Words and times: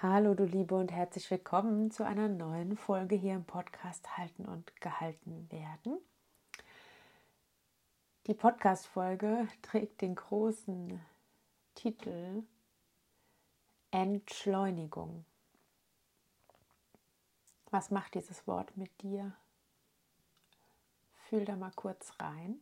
Hallo 0.00 0.34
du 0.34 0.44
Liebe 0.44 0.76
und 0.76 0.92
herzlich 0.92 1.28
willkommen 1.28 1.90
zu 1.90 2.06
einer 2.06 2.28
neuen 2.28 2.76
Folge 2.76 3.16
hier 3.16 3.34
im 3.34 3.44
Podcast 3.44 4.16
Halten 4.16 4.44
und 4.44 4.80
Gehalten 4.80 5.50
werden. 5.50 5.98
Die 8.28 8.34
Podcast-Folge 8.34 9.48
trägt 9.60 10.00
den 10.00 10.14
großen 10.14 11.00
Titel 11.74 12.44
Entschleunigung. 13.90 15.24
Was 17.72 17.90
macht 17.90 18.14
dieses 18.14 18.46
Wort 18.46 18.76
mit 18.76 19.02
dir? 19.02 19.34
Fühl 21.28 21.44
da 21.44 21.56
mal 21.56 21.72
kurz 21.74 22.12
rein. 22.20 22.60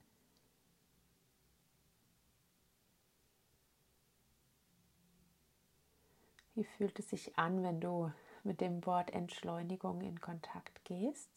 Wie 6.57 6.65
fühlt 6.65 6.99
es 6.99 7.11
sich 7.11 7.39
an, 7.39 7.63
wenn 7.63 7.81
du 7.81 8.11
mit 8.43 8.63
dem 8.63 8.85
Wort 8.87 9.11
Entschleunigung 9.11 10.01
in 10.01 10.23
Kontakt 10.23 10.83
gehst? 10.85 11.29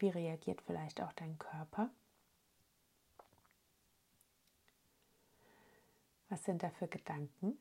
Wie 0.00 0.08
reagiert 0.08 0.60
vielleicht 0.62 1.00
auch 1.00 1.12
dein 1.12 1.38
Körper? 1.38 1.90
Was 6.28 6.42
sind 6.42 6.64
da 6.64 6.70
für 6.70 6.88
Gedanken? 6.88 7.56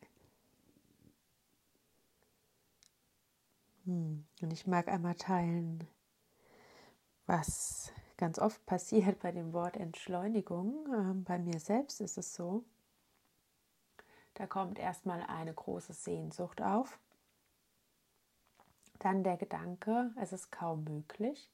Hm, 3.85 4.25
und 4.41 4.53
ich 4.53 4.65
mag 4.65 4.87
einmal 4.87 5.15
teilen, 5.15 5.87
was 7.27 7.93
ganz 8.17 8.39
oft 8.39 8.65
passiert 8.65 9.19
bei 9.19 9.31
dem 9.31 9.53
Wort 9.53 9.77
Entschleunigung. 9.77 10.87
Ähm, 10.95 11.23
bei 11.25 11.37
mir 11.37 11.59
selbst 11.59 12.01
ist 12.01 12.17
es 12.17 12.33
so, 12.33 12.63
da 14.35 14.47
kommt 14.47 14.79
erstmal 14.79 15.21
eine 15.23 15.53
große 15.53 15.93
Sehnsucht 15.93 16.61
auf. 16.61 16.99
Dann 18.99 19.23
der 19.23 19.37
Gedanke, 19.37 20.11
es 20.19 20.33
ist 20.33 20.51
kaum 20.51 20.83
möglich. 20.85 21.49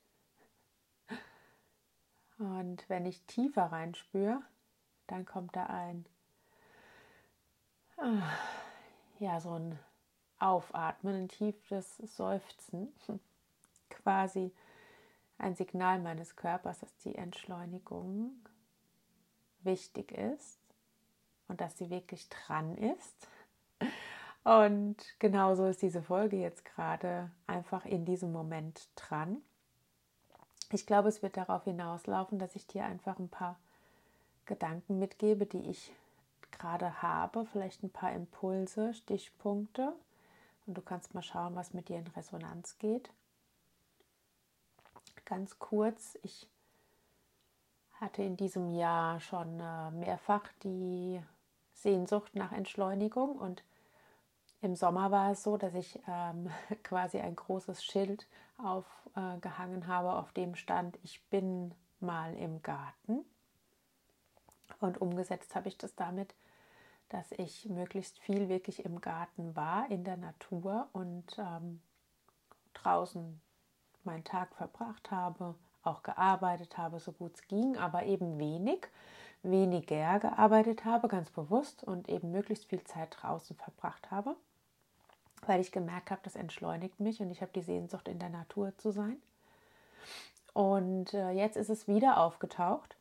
Und 2.37 2.87
wenn 2.87 3.05
ich 3.05 3.21
tiefer 3.23 3.65
reinspüre, 3.65 4.41
dann 5.07 5.25
kommt 5.25 5.55
da 5.55 5.65
ein, 5.65 6.05
ah, 7.97 8.21
ja, 9.19 9.41
so 9.41 9.55
ein 9.55 9.77
Aufatmen, 10.37 11.23
ein 11.23 11.27
tiefes 11.27 11.97
Seufzen, 11.97 12.93
quasi 13.89 14.53
ein 15.37 15.55
Signal 15.55 15.99
meines 15.99 16.37
Körpers, 16.37 16.79
dass 16.79 16.95
die 16.99 17.15
Entschleunigung 17.15 18.47
wichtig 19.61 20.13
ist 20.13 20.68
und 21.49 21.59
dass 21.59 21.77
sie 21.77 21.89
wirklich 21.89 22.29
dran 22.29 22.77
ist. 22.77 23.27
Und 24.45 24.95
genauso 25.19 25.65
ist 25.65 25.81
diese 25.81 26.01
Folge 26.01 26.37
jetzt 26.37 26.63
gerade 26.63 27.29
einfach 27.45 27.85
in 27.85 28.05
diesem 28.05 28.31
Moment 28.31 28.87
dran. 28.95 29.41
Ich 30.71 30.85
glaube, 30.85 31.09
es 31.09 31.21
wird 31.21 31.35
darauf 31.35 31.65
hinauslaufen, 31.65 32.39
dass 32.39 32.55
ich 32.55 32.65
dir 32.65 32.85
einfach 32.85 33.19
ein 33.19 33.29
paar 33.29 33.57
Gedanken 34.45 34.97
mitgebe, 34.99 35.45
die 35.45 35.69
ich 35.69 35.91
gerade 36.51 37.01
habe, 37.01 37.45
vielleicht 37.45 37.83
ein 37.83 37.89
paar 37.89 38.13
Impulse, 38.13 38.93
Stichpunkte. 38.93 39.93
Und 40.65 40.77
du 40.77 40.81
kannst 40.81 41.13
mal 41.13 41.23
schauen, 41.23 41.55
was 41.55 41.73
mit 41.73 41.89
dir 41.89 41.97
in 41.97 42.07
Resonanz 42.07 42.77
geht. 42.77 43.09
Ganz 45.25 45.59
kurz, 45.59 46.17
ich 46.23 46.47
hatte 47.93 48.23
in 48.23 48.37
diesem 48.37 48.69
Jahr 48.69 49.19
schon 49.19 49.59
äh, 49.59 49.91
mehrfach 49.91 50.47
die 50.63 51.21
Sehnsucht 51.81 52.35
nach 52.35 52.51
Entschleunigung. 52.51 53.37
Und 53.37 53.63
im 54.61 54.75
Sommer 54.75 55.11
war 55.11 55.31
es 55.31 55.43
so, 55.43 55.57
dass 55.57 55.73
ich 55.73 55.99
ähm, 56.07 56.49
quasi 56.83 57.19
ein 57.19 57.35
großes 57.35 57.83
Schild 57.83 58.27
aufgehangen 58.57 59.83
äh, 59.83 59.85
habe, 59.85 60.13
auf 60.13 60.31
dem 60.33 60.55
stand, 60.55 60.99
ich 61.03 61.23
bin 61.29 61.73
mal 61.99 62.35
im 62.35 62.61
Garten. 62.61 63.25
Und 64.79 65.01
umgesetzt 65.01 65.55
habe 65.55 65.67
ich 65.67 65.77
das 65.77 65.95
damit, 65.95 66.33
dass 67.09 67.31
ich 67.33 67.65
möglichst 67.65 68.19
viel 68.19 68.49
wirklich 68.49 68.85
im 68.85 69.01
Garten 69.01 69.55
war, 69.55 69.89
in 69.89 70.03
der 70.03 70.17
Natur 70.17 70.87
und 70.93 71.37
ähm, 71.37 71.81
draußen 72.73 73.41
meinen 74.03 74.23
Tag 74.23 74.55
verbracht 74.55 75.11
habe, 75.11 75.55
auch 75.83 76.03
gearbeitet 76.03 76.77
habe, 76.77 76.99
so 76.99 77.11
gut 77.11 77.35
es 77.35 77.47
ging, 77.47 77.77
aber 77.77 78.03
eben 78.03 78.37
wenig 78.37 78.87
weniger 79.43 80.19
gearbeitet 80.19 80.85
habe, 80.85 81.07
ganz 81.07 81.29
bewusst 81.29 81.83
und 81.83 82.09
eben 82.09 82.31
möglichst 82.31 82.65
viel 82.65 82.83
Zeit 82.83 83.17
draußen 83.21 83.55
verbracht 83.55 84.11
habe, 84.11 84.35
weil 85.45 85.61
ich 85.61 85.71
gemerkt 85.71 86.11
habe, 86.11 86.21
das 86.23 86.35
entschleunigt 86.35 86.99
mich 86.99 87.21
und 87.21 87.31
ich 87.31 87.41
habe 87.41 87.51
die 87.53 87.61
Sehnsucht, 87.61 88.07
in 88.07 88.19
der 88.19 88.29
Natur 88.29 88.77
zu 88.77 88.91
sein. 88.91 89.17
Und 90.53 91.13
äh, 91.13 91.31
jetzt 91.31 91.57
ist 91.57 91.69
es 91.69 91.87
wieder 91.87 92.17
aufgetaucht. 92.17 92.97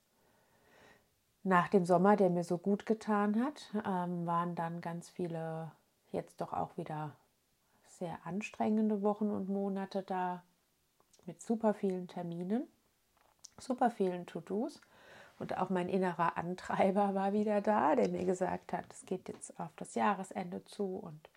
Nach 1.42 1.68
dem 1.68 1.86
Sommer, 1.86 2.16
der 2.16 2.30
mir 2.30 2.44
so 2.44 2.58
gut 2.58 2.86
getan 2.86 3.42
hat, 3.42 3.70
ähm, 3.86 4.26
waren 4.26 4.54
dann 4.54 4.80
ganz 4.80 5.08
viele 5.08 5.72
jetzt 6.12 6.40
doch 6.40 6.52
auch 6.52 6.76
wieder 6.76 7.12
sehr 7.86 8.18
anstrengende 8.24 9.02
Wochen 9.02 9.30
und 9.30 9.48
Monate 9.48 10.02
da 10.02 10.42
mit 11.26 11.42
super 11.42 11.74
vielen 11.74 12.06
Terminen, 12.06 12.66
super 13.58 13.90
vielen 13.90 14.26
To-Dos. 14.26 14.80
Und 15.38 15.56
auch 15.56 15.70
mein 15.70 15.88
innerer 15.88 16.36
Antreiber 16.36 17.14
war 17.14 17.32
wieder 17.32 17.60
da, 17.60 17.94
der 17.94 18.08
mir 18.08 18.24
gesagt 18.24 18.72
hat, 18.72 18.84
es 18.90 19.06
geht 19.06 19.28
jetzt 19.28 19.58
auf 19.60 19.70
das 19.76 19.94
Jahresende 19.94 20.64
zu 20.64 20.96
und 20.96 21.30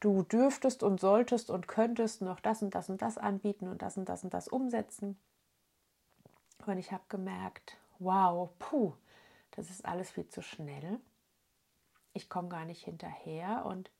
du 0.00 0.22
dürftest 0.22 0.82
und 0.82 0.98
solltest 0.98 1.50
und 1.50 1.68
könntest 1.68 2.22
noch 2.22 2.40
das 2.40 2.62
und 2.62 2.74
das 2.74 2.88
und 2.88 3.02
das 3.02 3.18
anbieten 3.18 3.68
und 3.68 3.82
das 3.82 3.98
und 3.98 4.08
das 4.08 4.24
und 4.24 4.32
das 4.32 4.48
umsetzen. 4.48 5.20
Und 6.66 6.78
ich 6.78 6.90
habe 6.90 7.04
gemerkt, 7.08 7.76
wow, 7.98 8.48
puh, 8.58 8.94
das 9.50 9.68
ist 9.68 9.84
alles 9.84 10.10
viel 10.10 10.28
zu 10.28 10.40
schnell. 10.40 11.00
Ich 12.14 12.30
komme 12.30 12.48
gar 12.48 12.64
nicht 12.64 12.84
hinterher 12.84 13.66
und 13.66 13.90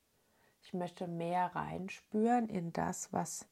ich 0.63 0.73
möchte 0.73 1.07
mehr 1.07 1.55
reinspüren 1.55 2.49
in 2.49 2.73
das, 2.73 3.13
was 3.13 3.47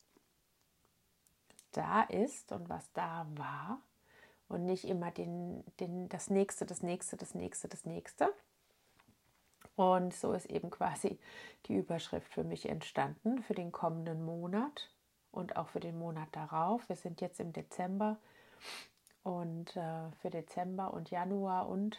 da 1.73 2.03
ist 2.03 2.51
und 2.51 2.69
was 2.71 2.91
da 2.93 3.27
war 3.37 3.83
und 4.49 4.65
nicht 4.65 4.85
immer 4.85 5.11
den, 5.11 5.65
den, 5.81 6.09
das 6.09 6.31
nächste, 6.31 6.67
das 6.67 6.83
nächste, 6.83 7.17
das 7.17 7.35
nächste, 7.35 7.69
das 7.69 7.85
nächste. 7.85 8.33
Und 9.77 10.13
so 10.15 10.33
ist 10.33 10.47
eben 10.47 10.71
quasi 10.71 11.19
die 11.67 11.77
Überschrift 11.77 12.33
für 12.33 12.45
mich 12.45 12.69
entstanden 12.69 13.43
für 13.43 13.55
den 13.55 13.71
kommenden 13.71 14.25
Monat 14.25 14.91
und 15.31 15.57
auch 15.57 15.69
für 15.69 15.81
den 15.81 15.99
Monat 15.99 16.29
darauf. 16.33 16.89
Wir 16.89 16.97
sind 16.97 17.21
jetzt 17.21 17.39
im 17.39 17.53
Dezember 17.53 18.17
und 19.23 19.77
äh, 19.77 20.11
für 20.21 20.31
Dezember 20.31 20.93
und 20.93 21.11
Januar 21.11 21.69
und 21.69 21.99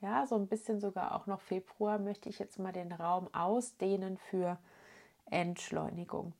ja, 0.00 0.26
so 0.26 0.36
ein 0.36 0.46
bisschen 0.46 0.80
sogar 0.80 1.14
auch 1.14 1.26
noch 1.26 1.40
Februar 1.40 1.98
möchte 1.98 2.28
ich 2.28 2.38
jetzt 2.38 2.58
mal 2.58 2.72
den 2.72 2.92
Raum 2.92 3.32
ausdehnen 3.34 4.18
für 4.18 4.58
Entschleunigung. 5.26 6.32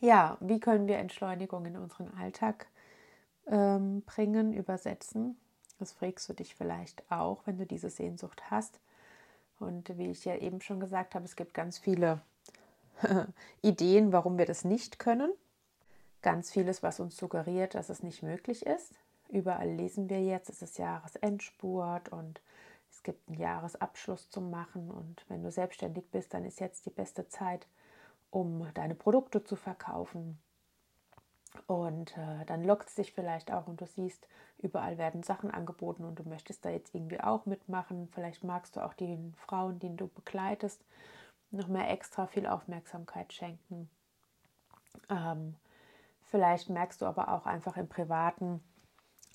Ja, 0.00 0.36
wie 0.40 0.58
können 0.58 0.88
wir 0.88 0.98
Entschleunigung 0.98 1.64
in 1.66 1.76
unseren 1.76 2.12
Alltag 2.14 2.66
ähm, 3.46 4.02
bringen, 4.02 4.52
übersetzen. 4.52 5.36
Das 5.78 5.92
fragst 5.92 6.28
du 6.28 6.32
dich 6.32 6.54
vielleicht 6.54 7.10
auch, 7.10 7.42
wenn 7.46 7.58
du 7.58 7.66
diese 7.66 7.90
Sehnsucht 7.90 8.50
hast. 8.50 8.78
Und 9.58 9.96
wie 9.96 10.10
ich 10.10 10.24
ja 10.24 10.36
eben 10.36 10.60
schon 10.60 10.80
gesagt 10.80 11.14
habe, 11.14 11.24
es 11.24 11.36
gibt 11.36 11.54
ganz 11.54 11.78
viele 11.78 12.20
Ideen, 13.62 14.12
warum 14.12 14.38
wir 14.38 14.46
das 14.46 14.64
nicht 14.64 14.98
können. 14.98 15.32
Ganz 16.20 16.50
vieles, 16.50 16.82
was 16.82 17.00
uns 17.00 17.16
suggeriert, 17.16 17.74
dass 17.74 17.88
es 17.88 18.02
nicht 18.02 18.22
möglich 18.22 18.64
ist. 18.64 18.92
Überall 19.28 19.70
lesen 19.70 20.08
wir 20.08 20.22
jetzt, 20.22 20.50
es 20.50 20.62
ist 20.62 20.78
Jahresendspurt 20.78 22.10
und 22.10 22.40
es 22.90 23.02
gibt 23.02 23.28
einen 23.28 23.40
Jahresabschluss 23.40 24.30
zu 24.30 24.40
machen. 24.40 24.90
Und 24.90 25.24
wenn 25.28 25.42
du 25.42 25.50
selbstständig 25.50 26.04
bist, 26.10 26.34
dann 26.34 26.44
ist 26.44 26.60
jetzt 26.60 26.86
die 26.86 26.90
beste 26.90 27.26
Zeit, 27.28 27.66
um 28.30 28.68
deine 28.74 28.94
Produkte 28.94 29.42
zu 29.42 29.56
verkaufen, 29.56 30.38
und 31.66 32.16
äh, 32.16 32.44
dann 32.46 32.64
lockt 32.64 32.88
es 32.88 32.94
dich 32.94 33.12
vielleicht 33.12 33.52
auch 33.52 33.66
und 33.66 33.80
du 33.80 33.86
siehst, 33.86 34.26
überall 34.58 34.98
werden 34.98 35.22
Sachen 35.22 35.50
angeboten 35.50 36.04
und 36.04 36.18
du 36.18 36.28
möchtest 36.28 36.64
da 36.64 36.70
jetzt 36.70 36.94
irgendwie 36.94 37.20
auch 37.20 37.46
mitmachen. 37.46 38.08
Vielleicht 38.12 38.44
magst 38.44 38.76
du 38.76 38.80
auch 38.80 38.94
den 38.94 39.34
Frauen, 39.34 39.78
die 39.78 39.94
du 39.94 40.08
begleitest, 40.08 40.84
noch 41.50 41.68
mehr 41.68 41.90
extra 41.90 42.26
viel 42.26 42.46
Aufmerksamkeit 42.46 43.32
schenken. 43.32 43.90
Ähm, 45.10 45.56
vielleicht 46.30 46.70
merkst 46.70 47.00
du 47.02 47.06
aber 47.06 47.28
auch 47.32 47.46
einfach 47.46 47.76
im 47.76 47.88
Privaten, 47.88 48.62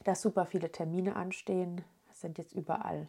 dass 0.03 0.21
super 0.21 0.45
viele 0.45 0.71
Termine 0.71 1.15
anstehen. 1.15 1.83
Es 2.11 2.21
sind 2.21 2.37
jetzt 2.37 2.53
überall 2.53 3.07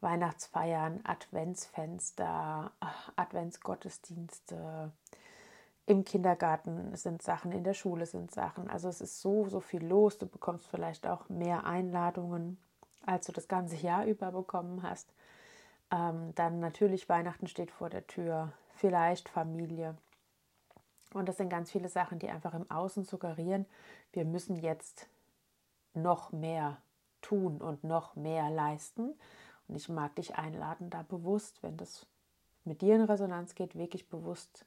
Weihnachtsfeiern, 0.00 1.00
Adventsfenster, 1.04 2.72
Adventsgottesdienste 3.16 4.92
im 5.86 6.04
Kindergarten 6.04 6.96
sind 6.96 7.22
Sachen, 7.22 7.52
in 7.52 7.64
der 7.64 7.74
Schule 7.74 8.06
sind 8.06 8.30
Sachen. 8.30 8.68
Also 8.68 8.88
es 8.88 9.00
ist 9.00 9.20
so, 9.20 9.48
so 9.48 9.60
viel 9.60 9.84
los. 9.84 10.18
Du 10.18 10.26
bekommst 10.26 10.66
vielleicht 10.68 11.06
auch 11.06 11.28
mehr 11.28 11.64
Einladungen, 11.66 12.58
als 13.04 13.26
du 13.26 13.32
das 13.32 13.48
ganze 13.48 13.76
Jahr 13.76 14.06
über 14.06 14.32
bekommen 14.32 14.82
hast. 14.82 15.12
Ähm, 15.90 16.34
dann 16.34 16.60
natürlich 16.60 17.08
Weihnachten 17.08 17.48
steht 17.48 17.70
vor 17.70 17.90
der 17.90 18.06
Tür, 18.06 18.52
vielleicht 18.76 19.28
Familie. 19.28 19.96
Und 21.12 21.28
das 21.28 21.36
sind 21.36 21.50
ganz 21.50 21.70
viele 21.70 21.88
Sachen, 21.88 22.18
die 22.18 22.30
einfach 22.30 22.54
im 22.54 22.70
Außen 22.70 23.04
suggerieren, 23.04 23.66
wir 24.12 24.24
müssen 24.24 24.56
jetzt 24.56 25.06
noch 25.92 26.32
mehr 26.32 26.78
tun 27.20 27.60
und 27.60 27.84
noch 27.84 28.16
mehr 28.16 28.50
leisten. 28.50 29.14
Und 29.68 29.76
ich 29.76 29.88
mag 29.88 30.16
dich 30.16 30.34
einladen, 30.36 30.90
da 30.90 31.02
bewusst, 31.02 31.62
wenn 31.62 31.76
das 31.76 32.06
mit 32.64 32.80
dir 32.80 32.96
in 32.96 33.02
Resonanz 33.02 33.54
geht, 33.54 33.76
wirklich 33.76 34.08
bewusst 34.08 34.66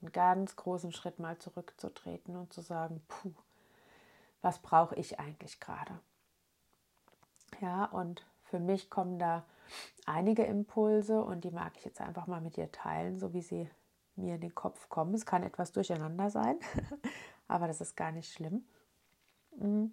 einen 0.00 0.12
ganz 0.12 0.56
großen 0.56 0.92
Schritt 0.92 1.18
mal 1.18 1.38
zurückzutreten 1.38 2.36
und 2.36 2.52
zu 2.52 2.60
sagen, 2.60 3.02
puh, 3.08 3.32
was 4.42 4.58
brauche 4.60 4.94
ich 4.94 5.18
eigentlich 5.18 5.60
gerade? 5.60 5.98
Ja, 7.60 7.86
und 7.86 8.24
für 8.44 8.60
mich 8.60 8.90
kommen 8.90 9.18
da 9.18 9.44
einige 10.06 10.44
Impulse 10.44 11.22
und 11.22 11.44
die 11.44 11.50
mag 11.50 11.72
ich 11.76 11.84
jetzt 11.84 12.00
einfach 12.00 12.26
mal 12.26 12.40
mit 12.40 12.56
dir 12.56 12.70
teilen, 12.70 13.18
so 13.18 13.32
wie 13.32 13.42
sie 13.42 13.68
mir 14.16 14.36
in 14.36 14.40
den 14.40 14.54
Kopf 14.54 14.88
kommen. 14.88 15.14
Es 15.14 15.26
kann 15.26 15.42
etwas 15.42 15.72
durcheinander 15.72 16.30
sein, 16.30 16.58
aber 17.48 17.66
das 17.66 17.80
ist 17.80 17.96
gar 17.96 18.12
nicht 18.12 18.32
schlimm. 18.32 18.64
Mhm. 19.56 19.92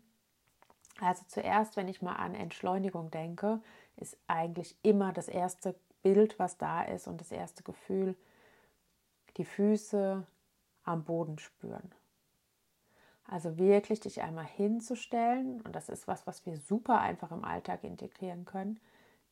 Also 1.02 1.24
zuerst, 1.28 1.76
wenn 1.76 1.88
ich 1.88 2.02
mal 2.02 2.16
an 2.16 2.36
Entschleunigung 2.36 3.12
denke, 3.12 3.62
ist 3.98 4.18
eigentlich 4.28 4.78
immer 4.82 5.12
das 5.12 5.28
erste 5.28 5.76
Bild, 6.04 6.40
was 6.40 6.58
da 6.58 6.84
ist 6.84 7.08
und 7.08 7.20
das 7.20 7.32
erste 7.32 7.64
Gefühl, 7.64 8.16
die 9.38 9.46
Füße 9.46 10.26
am 10.84 11.04
Boden 11.04 11.40
spüren. 11.40 11.92
Also 13.28 13.58
wirklich 13.58 14.00
dich 14.00 14.22
einmal 14.22 14.46
hinzustellen, 14.46 15.62
und 15.62 15.76
das 15.76 15.90
ist 15.90 16.08
was, 16.08 16.28
was 16.28 16.46
wir 16.46 16.58
super 16.58 17.00
einfach 17.00 17.32
im 17.32 17.44
Alltag 17.44 17.84
integrieren 17.84 18.46
können, 18.46 18.80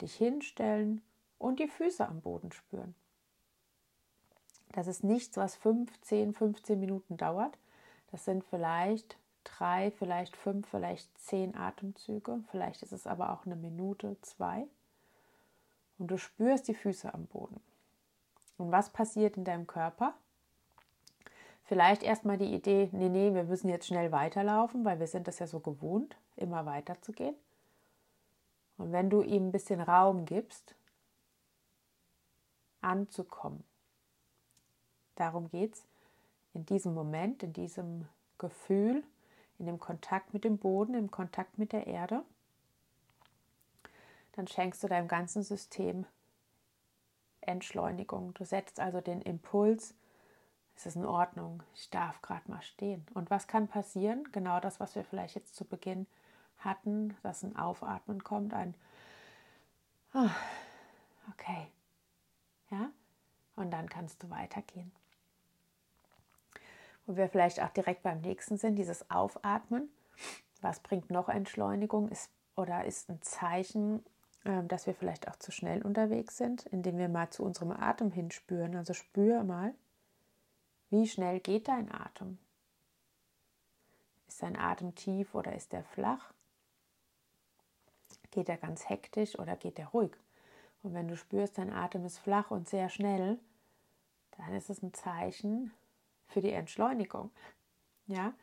dich 0.02 0.16
hinstellen 0.16 1.02
und 1.38 1.60
die 1.60 1.68
Füße 1.68 2.08
am 2.08 2.22
Boden 2.22 2.52
spüren. 2.52 2.96
Das 4.72 4.88
ist 4.88 5.04
nichts, 5.04 5.38
was 5.38 5.56
5, 5.56 6.02
10, 6.02 6.34
15 6.34 6.80
Minuten 6.80 7.18
dauert. 7.18 7.60
Das 8.12 8.26
sind 8.26 8.44
vielleicht 8.44 9.18
drei, 9.44 9.92
vielleicht 9.92 10.36
fünf, 10.36 10.68
vielleicht 10.68 11.16
zehn 11.20 11.56
Atemzüge. 11.56 12.44
Vielleicht 12.50 12.82
ist 12.82 12.92
es 12.92 13.06
aber 13.06 13.32
auch 13.32 13.46
eine 13.46 13.56
Minute, 13.56 14.18
zwei. 14.22 14.68
Und 16.00 16.08
du 16.08 16.18
spürst 16.18 16.68
die 16.68 16.74
Füße 16.74 17.14
am 17.14 17.26
Boden. 17.28 17.62
Und 18.58 18.72
was 18.72 18.90
passiert 18.92 19.38
in 19.38 19.44
deinem 19.44 19.68
Körper? 19.68 20.14
Vielleicht 21.66 22.04
erstmal 22.04 22.38
die 22.38 22.54
Idee, 22.54 22.90
nee, 22.92 23.10
nee, 23.10 23.34
wir 23.34 23.44
müssen 23.46 23.70
jetzt 23.70 23.88
schnell 23.88 24.12
weiterlaufen, 24.12 24.84
weil 24.86 25.00
wir 25.00 25.08
sind 25.08 25.28
das 25.28 25.40
ja 25.40 25.48
so 25.48 25.60
gewohnt, 25.60 26.18
immer 26.36 26.66
weiter 26.66 27.02
zu 27.02 27.14
gehen. 27.14 27.36
Und 28.78 28.92
wenn 28.92 29.10
du 29.10 29.22
ihm 29.22 29.48
ein 29.48 29.52
bisschen 29.52 29.82
Raum 29.82 30.26
gibst, 30.26 30.76
anzukommen, 32.82 33.64
darum 35.16 35.50
geht 35.50 35.76
es 35.76 35.86
in 36.54 36.66
diesem 36.66 36.94
Moment, 36.94 37.44
in 37.44 37.54
diesem 37.54 38.08
Gefühl, 38.38 39.04
in 39.58 39.66
dem 39.66 39.80
Kontakt 39.80 40.34
mit 40.34 40.44
dem 40.44 40.58
Boden, 40.58 40.94
im 40.96 41.12
Kontakt 41.12 41.58
mit 41.58 41.72
der 41.72 41.88
Erde, 41.88 42.24
dann 44.34 44.48
schenkst 44.48 44.84
du 44.84 44.88
deinem 44.88 45.08
ganzen 45.08 45.44
System 45.44 46.06
Entschleunigung. 47.48 48.34
Du 48.34 48.46
setzt 48.46 48.80
also 48.80 49.02
den 49.02 49.22
Impuls, 49.22 49.96
es 50.76 50.86
ist 50.86 50.96
in 50.96 51.06
Ordnung, 51.06 51.64
ich 51.76 51.90
darf 51.90 52.22
gerade 52.22 52.50
mal 52.50 52.62
stehen. 52.62 53.06
Und 53.14 53.30
was 53.30 53.48
kann 53.48 53.68
passieren? 53.68 54.28
Genau 54.32 54.60
das, 54.60 54.80
was 54.80 54.96
wir 54.96 55.04
vielleicht 55.04 55.36
jetzt 55.36 55.56
zu 55.56 55.66
Beginn 55.66 56.08
hatten, 56.58 57.16
dass 57.24 57.44
ein 57.44 57.56
Aufatmen 57.56 58.24
kommt, 58.24 58.54
ein 58.54 58.74
oh, 60.14 60.30
okay, 61.32 61.68
ja, 62.72 62.90
und 63.56 63.72
dann 63.72 63.90
kannst 63.90 64.24
du 64.24 64.30
weitergehen. 64.30 64.92
Wo 67.06 67.16
wir 67.18 67.28
vielleicht 67.28 67.62
auch 67.62 67.70
direkt 67.70 68.04
beim 68.04 68.22
nächsten 68.22 68.58
sind, 68.58 68.78
dieses 68.78 69.10
Aufatmen. 69.12 69.90
Was 70.62 70.80
bringt 70.80 71.12
noch 71.12 71.28
Entschleunigung? 71.28 72.08
Ist 72.08 72.32
oder 72.56 72.86
ist 72.86 73.10
ein 73.10 73.22
Zeichen 73.22 74.04
dass 74.44 74.88
wir 74.88 74.94
vielleicht 74.94 75.28
auch 75.28 75.38
zu 75.38 75.52
schnell 75.52 75.82
unterwegs 75.82 76.38
sind, 76.38 76.66
indem 76.68 76.98
wir 76.98 77.10
mal 77.10 77.30
zu 77.30 77.44
unserem 77.44 77.72
Atem 77.72 78.12
hinspüren. 78.12 78.76
Also 78.76 78.94
spür 78.94 79.44
mal, 79.44 79.74
wie 80.90 81.08
schnell 81.08 81.40
geht 81.40 81.68
dein 81.68 81.92
Atem? 81.92 82.38
Ist 84.28 84.44
dein 84.44 84.58
Atem 84.58 84.96
tief 84.96 85.34
oder 85.34 85.56
ist 85.56 85.74
er 85.74 85.84
flach? 85.84 86.34
Geht 88.32 88.50
er 88.50 88.58
ganz 88.58 88.90
hektisch 88.90 89.40
oder 89.40 89.56
geht 89.56 89.80
er 89.80 89.88
ruhig? 89.88 90.12
Und 90.82 90.94
wenn 90.94 91.08
du 91.08 91.16
spürst, 91.16 91.58
dein 91.58 91.72
Atem 91.72 92.04
ist 92.06 92.18
flach 92.18 92.52
und 92.52 92.68
sehr 92.68 92.90
schnell, 92.90 93.40
dann 94.38 94.54
ist 94.54 94.70
es 94.70 94.84
ein 94.84 94.94
Zeichen 94.94 95.72
für 96.28 96.42
die 96.42 96.52
Entschleunigung. 96.52 97.32
Ja, 98.08 98.34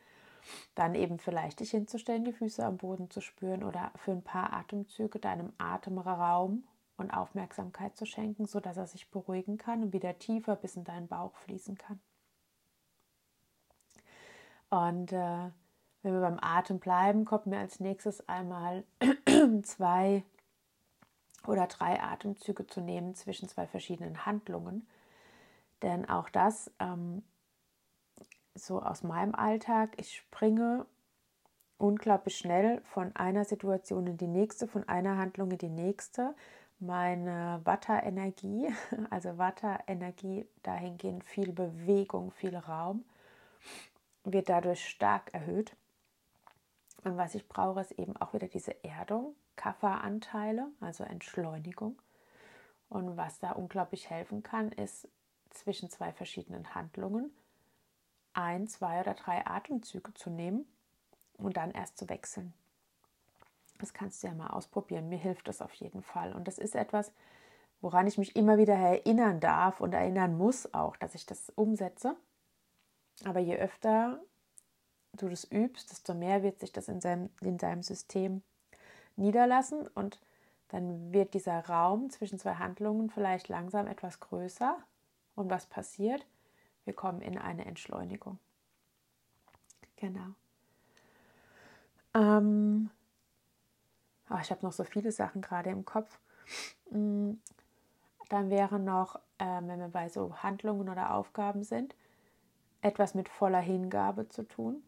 dann 0.75 0.95
eben 0.95 1.19
vielleicht 1.19 1.59
dich 1.59 1.71
hinzustellen, 1.71 2.25
die 2.25 2.33
Füße 2.33 2.65
am 2.65 2.77
Boden 2.77 3.09
zu 3.09 3.21
spüren 3.21 3.63
oder 3.63 3.91
für 3.95 4.11
ein 4.11 4.23
paar 4.23 4.53
Atemzüge 4.53 5.19
deinem 5.19 5.53
Atemraum 5.57 6.63
und 6.97 7.11
Aufmerksamkeit 7.11 7.95
zu 7.95 8.05
schenken, 8.05 8.45
sodass 8.45 8.77
er 8.77 8.87
sich 8.87 9.09
beruhigen 9.09 9.57
kann 9.57 9.83
und 9.83 9.93
wieder 9.93 10.17
tiefer 10.19 10.55
bis 10.55 10.75
in 10.75 10.83
deinen 10.83 11.07
Bauch 11.07 11.35
fließen 11.37 11.77
kann. 11.77 11.99
Und 14.69 15.11
äh, 15.11 15.49
wenn 16.03 16.13
wir 16.13 16.21
beim 16.21 16.39
Atem 16.41 16.79
bleiben, 16.79 17.25
kommt 17.25 17.45
mir 17.45 17.59
als 17.59 17.79
nächstes 17.79 18.27
einmal 18.29 18.83
zwei 19.63 20.23
oder 21.45 21.67
drei 21.67 22.01
Atemzüge 22.01 22.67
zu 22.67 22.81
nehmen 22.81 23.15
zwischen 23.15 23.49
zwei 23.49 23.67
verschiedenen 23.67 24.25
Handlungen. 24.25 24.87
Denn 25.81 26.07
auch 26.07 26.29
das 26.29 26.71
ähm, 26.79 27.23
so 28.55 28.81
aus 28.81 29.03
meinem 29.03 29.35
Alltag, 29.35 29.93
ich 29.97 30.15
springe 30.15 30.85
unglaublich 31.77 32.37
schnell 32.37 32.81
von 32.81 33.15
einer 33.15 33.45
Situation 33.45 34.07
in 34.07 34.17
die 34.17 34.27
nächste, 34.27 34.67
von 34.67 34.87
einer 34.87 35.17
Handlung 35.17 35.51
in 35.51 35.57
die 35.57 35.69
nächste. 35.69 36.35
Meine 36.79 37.61
Watter-Energie, 37.63 38.73
also 39.09 39.37
Watter-Energie 39.37 40.47
dahingehend 40.63 41.23
viel 41.23 41.51
Bewegung, 41.53 42.31
viel 42.31 42.55
Raum, 42.55 43.03
wird 44.23 44.49
dadurch 44.49 44.87
stark 44.87 45.33
erhöht. 45.33 45.75
Und 47.03 47.17
was 47.17 47.33
ich 47.35 47.47
brauche, 47.47 47.81
ist 47.81 47.91
eben 47.93 48.15
auch 48.17 48.33
wieder 48.33 48.47
diese 48.47 48.83
Erdung, 48.83 49.35
Kafferanteile, 49.55 50.67
also 50.79 51.03
Entschleunigung. 51.03 51.99
Und 52.89 53.17
was 53.17 53.39
da 53.39 53.51
unglaublich 53.51 54.09
helfen 54.09 54.43
kann, 54.43 54.71
ist 54.71 55.07
zwischen 55.49 55.89
zwei 55.89 56.11
verschiedenen 56.13 56.75
Handlungen 56.75 57.31
ein, 58.33 58.67
zwei 58.67 59.01
oder 59.01 59.13
drei 59.13 59.45
Atemzüge 59.45 60.13
zu 60.13 60.29
nehmen 60.29 60.65
und 61.37 61.57
dann 61.57 61.71
erst 61.71 61.97
zu 61.97 62.09
wechseln. 62.09 62.53
Das 63.79 63.93
kannst 63.93 64.21
du 64.21 64.27
ja 64.27 64.33
mal 64.33 64.51
ausprobieren. 64.51 65.09
Mir 65.09 65.17
hilft 65.17 65.47
das 65.47 65.61
auf 65.61 65.73
jeden 65.73 66.03
Fall. 66.03 66.33
Und 66.33 66.47
das 66.47 66.57
ist 66.57 66.75
etwas, 66.75 67.11
woran 67.81 68.05
ich 68.07 68.17
mich 68.17 68.35
immer 68.35 68.57
wieder 68.57 68.75
erinnern 68.75 69.39
darf 69.39 69.81
und 69.81 69.93
erinnern 69.93 70.37
muss 70.37 70.71
auch, 70.73 70.95
dass 70.97 71.15
ich 71.15 71.25
das 71.25 71.49
umsetze. 71.55 72.15
Aber 73.25 73.39
je 73.39 73.57
öfter 73.57 74.19
du 75.13 75.29
das 75.29 75.43
übst, 75.51 75.91
desto 75.91 76.13
mehr 76.13 76.43
wird 76.43 76.59
sich 76.59 76.71
das 76.71 76.87
in 76.87 76.99
deinem, 76.99 77.29
in 77.41 77.57
deinem 77.57 77.83
System 77.83 78.43
niederlassen 79.15 79.87
und 79.87 80.21
dann 80.69 81.11
wird 81.11 81.33
dieser 81.33 81.65
Raum 81.65 82.09
zwischen 82.09 82.39
zwei 82.39 82.55
Handlungen 82.55 83.09
vielleicht 83.09 83.49
langsam 83.49 83.87
etwas 83.87 84.19
größer. 84.21 84.77
Und 85.35 85.49
was 85.49 85.65
passiert? 85.65 86.25
Wir 86.85 86.93
kommen 86.93 87.21
in 87.21 87.37
eine 87.37 87.65
Entschleunigung. 87.65 88.39
Genau. 89.95 90.33
Ähm, 92.13 92.89
oh, 94.29 94.37
ich 94.41 94.51
habe 94.51 94.65
noch 94.65 94.73
so 94.73 94.83
viele 94.83 95.11
Sachen 95.11 95.41
gerade 95.41 95.69
im 95.69 95.85
Kopf. 95.85 96.19
Mm, 96.89 97.33
dann 98.29 98.49
wäre 98.49 98.79
noch, 98.79 99.15
äh, 99.37 99.61
wenn 99.61 99.79
wir 99.79 99.89
bei 99.89 100.09
so 100.09 100.35
Handlungen 100.37 100.89
oder 100.89 101.13
Aufgaben 101.13 101.63
sind, 101.63 101.95
etwas 102.81 103.13
mit 103.13 103.29
voller 103.29 103.59
Hingabe 103.59 104.27
zu 104.27 104.43
tun. 104.43 104.83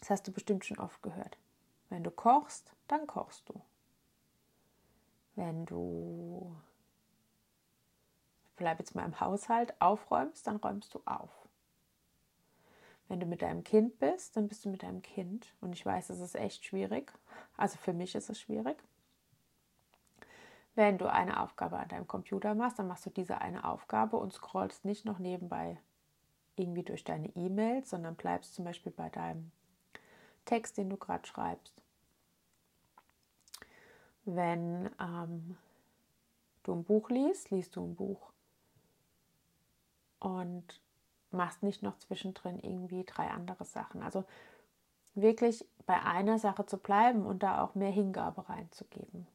Das 0.00 0.10
hast 0.10 0.26
du 0.26 0.32
bestimmt 0.32 0.64
schon 0.64 0.78
oft 0.78 1.02
gehört. 1.02 1.38
Wenn 1.90 2.02
du 2.02 2.10
kochst, 2.10 2.74
dann 2.88 3.06
kochst 3.06 3.48
du. 3.48 3.60
Wenn 5.36 5.66
du 5.66 6.56
bleib 8.62 8.78
jetzt 8.78 8.94
mal 8.94 9.04
im 9.04 9.18
Haushalt, 9.18 9.74
aufräumst, 9.80 10.46
dann 10.46 10.56
räumst 10.56 10.94
du 10.94 11.02
auf. 11.04 11.30
Wenn 13.08 13.18
du 13.18 13.26
mit 13.26 13.42
deinem 13.42 13.64
Kind 13.64 13.98
bist, 13.98 14.36
dann 14.36 14.46
bist 14.46 14.64
du 14.64 14.68
mit 14.68 14.84
deinem 14.84 15.02
Kind. 15.02 15.52
Und 15.60 15.72
ich 15.72 15.84
weiß, 15.84 16.10
es 16.10 16.20
ist 16.20 16.36
echt 16.36 16.64
schwierig. 16.64 17.12
Also 17.56 17.76
für 17.76 17.92
mich 17.92 18.14
ist 18.14 18.30
es 18.30 18.40
schwierig. 18.40 18.76
Wenn 20.76 20.96
du 20.96 21.12
eine 21.12 21.40
Aufgabe 21.40 21.76
an 21.76 21.88
deinem 21.88 22.06
Computer 22.06 22.54
machst, 22.54 22.78
dann 22.78 22.86
machst 22.86 23.04
du 23.04 23.10
diese 23.10 23.40
eine 23.40 23.64
Aufgabe 23.64 24.16
und 24.16 24.32
scrollst 24.32 24.84
nicht 24.84 25.04
noch 25.04 25.18
nebenbei 25.18 25.80
irgendwie 26.54 26.84
durch 26.84 27.02
deine 27.02 27.34
E-Mails, 27.34 27.90
sondern 27.90 28.14
bleibst 28.14 28.54
zum 28.54 28.64
Beispiel 28.64 28.92
bei 28.92 29.10
deinem 29.10 29.50
Text, 30.44 30.78
den 30.78 30.88
du 30.88 30.96
gerade 30.96 31.26
schreibst. 31.26 31.82
Wenn 34.24 34.88
ähm, 35.00 35.56
du 36.62 36.74
ein 36.74 36.84
Buch 36.84 37.10
liest, 37.10 37.50
liest 37.50 37.74
du 37.74 37.84
ein 37.84 37.96
Buch. 37.96 38.31
Und 40.22 40.80
machst 41.30 41.62
nicht 41.62 41.82
noch 41.82 41.98
zwischendrin 41.98 42.58
irgendwie 42.60 43.04
drei 43.04 43.28
andere 43.30 43.64
Sachen. 43.64 44.02
Also 44.02 44.24
wirklich 45.14 45.66
bei 45.86 46.00
einer 46.02 46.38
Sache 46.38 46.66
zu 46.66 46.78
bleiben 46.78 47.26
und 47.26 47.42
da 47.42 47.62
auch 47.62 47.74
mehr 47.74 47.90
Hingabe 47.90 48.48
reinzugeben. 48.48 49.26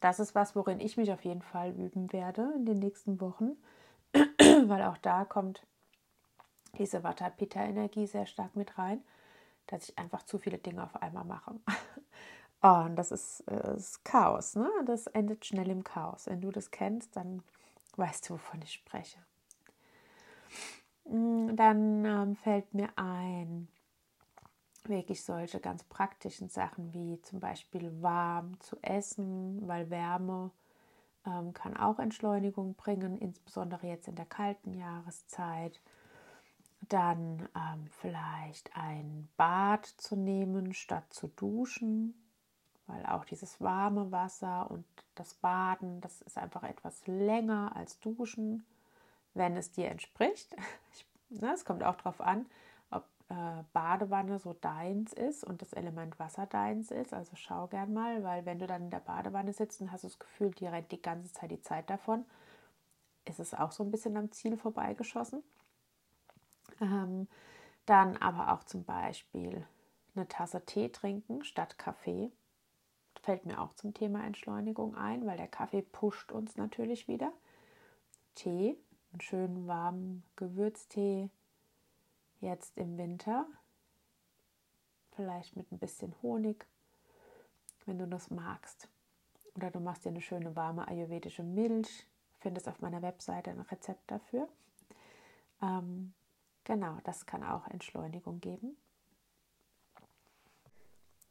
Das 0.00 0.18
ist 0.18 0.34
was, 0.34 0.56
worin 0.56 0.80
ich 0.80 0.96
mich 0.96 1.12
auf 1.12 1.24
jeden 1.24 1.42
Fall 1.42 1.70
üben 1.72 2.12
werde 2.12 2.52
in 2.56 2.66
den 2.66 2.78
nächsten 2.78 3.20
Wochen, 3.20 3.52
weil 4.12 4.82
auch 4.82 4.98
da 4.98 5.24
kommt 5.24 5.62
diese 6.78 7.04
Vata-Pitta-Energie 7.04 8.06
sehr 8.06 8.26
stark 8.26 8.56
mit 8.56 8.78
rein, 8.78 9.02
dass 9.66 9.88
ich 9.88 9.98
einfach 9.98 10.24
zu 10.24 10.38
viele 10.38 10.58
Dinge 10.58 10.82
auf 10.82 10.96
einmal 10.96 11.24
mache. 11.24 11.54
Und 12.62 12.96
das 12.96 13.12
ist, 13.12 13.40
äh, 13.48 13.76
ist 13.76 14.04
Chaos, 14.04 14.54
ne? 14.54 14.70
Das 14.86 15.06
endet 15.08 15.44
schnell 15.44 15.68
im 15.68 15.84
Chaos. 15.84 16.26
Wenn 16.26 16.40
du 16.40 16.50
das 16.50 16.70
kennst, 16.70 17.16
dann 17.16 17.42
weißt 17.96 18.28
du, 18.28 18.34
wovon 18.34 18.62
ich 18.62 18.72
spreche. 18.72 19.18
Mm, 21.04 21.56
dann 21.56 22.04
ähm, 22.04 22.36
fällt 22.36 22.72
mir 22.74 22.88
ein, 22.96 23.68
wirklich 24.84 25.22
solche 25.24 25.60
ganz 25.60 25.84
praktischen 25.84 26.48
Sachen 26.48 26.92
wie 26.92 27.20
zum 27.22 27.40
Beispiel 27.40 28.02
warm 28.02 28.58
zu 28.60 28.76
essen, 28.82 29.66
weil 29.66 29.90
Wärme 29.90 30.50
ähm, 31.26 31.52
kann 31.52 31.76
auch 31.76 31.98
Entschleunigung 31.98 32.74
bringen, 32.74 33.18
insbesondere 33.18 33.86
jetzt 33.86 34.08
in 34.08 34.16
der 34.16 34.26
kalten 34.26 34.74
Jahreszeit. 34.74 35.80
Dann 36.88 37.48
ähm, 37.54 37.86
vielleicht 38.00 38.76
ein 38.76 39.28
Bad 39.36 39.86
zu 39.86 40.16
nehmen 40.16 40.74
statt 40.74 41.04
zu 41.10 41.28
duschen, 41.28 42.14
weil 42.86 43.06
auch 43.06 43.24
dieses 43.24 43.60
warme 43.60 44.10
Wasser 44.10 44.70
und 44.70 44.84
das 45.14 45.34
Baden, 45.34 46.00
das 46.00 46.22
ist 46.22 46.36
einfach 46.36 46.64
etwas 46.64 47.06
länger 47.06 47.74
als 47.76 48.00
Duschen, 48.00 48.64
wenn 49.34 49.56
es 49.56 49.70
dir 49.70 49.88
entspricht. 49.90 50.54
Ich, 51.30 51.40
ne, 51.40 51.54
es 51.54 51.64
kommt 51.64 51.82
auch 51.82 51.96
darauf 51.96 52.20
an, 52.20 52.44
äh, 53.32 53.64
Badewanne 53.72 54.38
so 54.38 54.52
deins 54.52 55.14
ist 55.14 55.42
und 55.42 55.62
das 55.62 55.72
Element 55.72 56.18
Wasser 56.18 56.44
deins 56.46 56.90
ist. 56.90 57.14
Also 57.14 57.34
schau 57.34 57.66
gern 57.66 57.94
mal, 57.94 58.22
weil 58.22 58.44
wenn 58.44 58.58
du 58.58 58.66
dann 58.66 58.82
in 58.82 58.90
der 58.90 59.00
Badewanne 59.00 59.54
sitzt 59.54 59.80
und 59.80 59.90
hast 59.90 60.04
das 60.04 60.18
Gefühl, 60.18 60.50
dir 60.50 60.70
rennt 60.72 60.92
die 60.92 61.00
ganze 61.00 61.32
Zeit 61.32 61.50
die 61.50 61.62
Zeit 61.62 61.88
davon, 61.88 62.26
ist 63.24 63.40
es 63.40 63.54
auch 63.54 63.72
so 63.72 63.84
ein 63.84 63.90
bisschen 63.90 64.18
am 64.18 64.30
Ziel 64.32 64.58
vorbeigeschossen. 64.58 65.42
Ähm, 66.82 67.26
dann 67.86 68.18
aber 68.18 68.52
auch 68.52 68.64
zum 68.64 68.84
Beispiel 68.84 69.64
eine 70.14 70.28
Tasse 70.28 70.64
Tee 70.66 70.90
trinken 70.90 71.42
statt 71.42 71.78
Kaffee. 71.78 72.30
Fällt 73.22 73.46
mir 73.46 73.60
auch 73.60 73.72
zum 73.72 73.94
Thema 73.94 74.26
Entschleunigung 74.26 74.94
ein, 74.94 75.24
weil 75.26 75.38
der 75.38 75.48
Kaffee 75.48 75.82
pusht 75.82 76.32
uns 76.32 76.56
natürlich 76.56 77.08
wieder. 77.08 77.32
Tee, 78.34 78.76
einen 79.12 79.20
schönen 79.20 79.66
warmen 79.66 80.22
Gewürztee, 80.36 81.30
jetzt 82.40 82.76
im 82.76 82.96
Winter. 82.98 83.46
Vielleicht 85.14 85.56
mit 85.56 85.70
ein 85.70 85.78
bisschen 85.78 86.14
Honig, 86.22 86.66
wenn 87.84 87.98
du 87.98 88.06
das 88.06 88.30
magst. 88.30 88.88
Oder 89.54 89.70
du 89.70 89.80
machst 89.80 90.04
dir 90.04 90.10
eine 90.10 90.22
schöne 90.22 90.56
warme 90.56 90.88
ayurvedische 90.88 91.42
Milch. 91.42 92.06
Findest 92.40 92.68
auf 92.68 92.80
meiner 92.80 93.02
Webseite 93.02 93.50
ein 93.50 93.60
Rezept 93.60 94.10
dafür. 94.10 94.48
Ähm, 95.60 96.14
genau, 96.64 96.96
das 97.04 97.26
kann 97.26 97.44
auch 97.44 97.66
Entschleunigung 97.68 98.40
geben. 98.40 98.76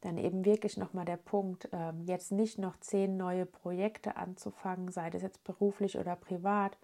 Dann 0.01 0.17
eben 0.17 0.45
wirklich 0.45 0.77
nochmal 0.77 1.05
der 1.05 1.17
Punkt, 1.17 1.69
ähm, 1.71 2.03
jetzt 2.05 2.31
nicht 2.31 2.57
noch 2.57 2.79
zehn 2.79 3.17
neue 3.17 3.45
Projekte 3.45 4.15
anzufangen, 4.15 4.89
sei 4.89 5.09
das 5.09 5.21
jetzt 5.21 5.43
beruflich 5.43 5.97
oder 5.97 6.15
privat, 6.15 6.77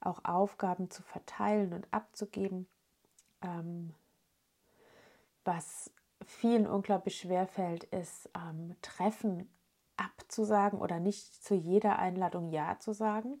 auch 0.00 0.24
Aufgaben 0.24 0.90
zu 0.90 1.02
verteilen 1.02 1.72
und 1.72 1.86
abzugeben, 1.92 2.66
ähm, 3.42 3.94
was 5.44 5.90
vielen 6.26 6.66
unglaublich 6.66 7.18
schwer 7.18 7.46
fällt, 7.46 7.84
ist 7.84 8.28
ähm, 8.36 8.76
Treffen 8.82 9.48
abzusagen 9.96 10.80
oder 10.80 11.00
nicht 11.00 11.42
zu 11.42 11.54
jeder 11.54 11.98
Einladung 11.98 12.50
Ja 12.50 12.78
zu 12.78 12.92
sagen. 12.92 13.40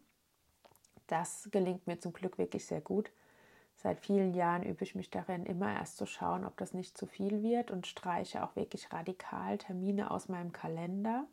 Das 1.06 1.48
gelingt 1.50 1.86
mir 1.86 1.98
zum 1.98 2.12
Glück 2.12 2.38
wirklich 2.38 2.66
sehr 2.66 2.80
gut. 2.80 3.10
Seit 3.74 3.98
vielen 3.98 4.34
Jahren 4.34 4.62
übe 4.62 4.84
ich 4.84 4.94
mich 4.94 5.10
darin, 5.10 5.46
immer 5.46 5.72
erst 5.72 5.96
zu 5.96 6.04
schauen, 6.04 6.44
ob 6.44 6.56
das 6.58 6.74
nicht 6.74 6.98
zu 6.98 7.06
viel 7.06 7.42
wird 7.42 7.70
und 7.70 7.86
streiche 7.86 8.44
auch 8.44 8.54
wirklich 8.54 8.92
radikal 8.92 9.56
Termine 9.56 10.10
aus 10.10 10.28
meinem 10.28 10.52
Kalender. 10.52 11.26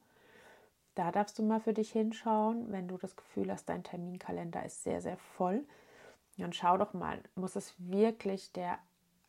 Da 0.97 1.11
darfst 1.11 1.37
du 1.37 1.43
mal 1.43 1.59
für 1.59 1.73
dich 1.73 1.91
hinschauen, 1.91 2.71
wenn 2.71 2.87
du 2.87 2.97
das 2.97 3.15
Gefühl 3.15 3.51
hast, 3.51 3.69
dein 3.69 3.83
Terminkalender 3.83 4.65
ist 4.65 4.81
sehr, 4.81 4.99
sehr 4.99 5.17
voll 5.17 5.63
und 6.39 6.55
schau 6.55 6.75
doch 6.75 6.95
mal, 6.95 7.21
muss 7.35 7.55
es 7.55 7.75
wirklich 7.77 8.51
der 8.53 8.79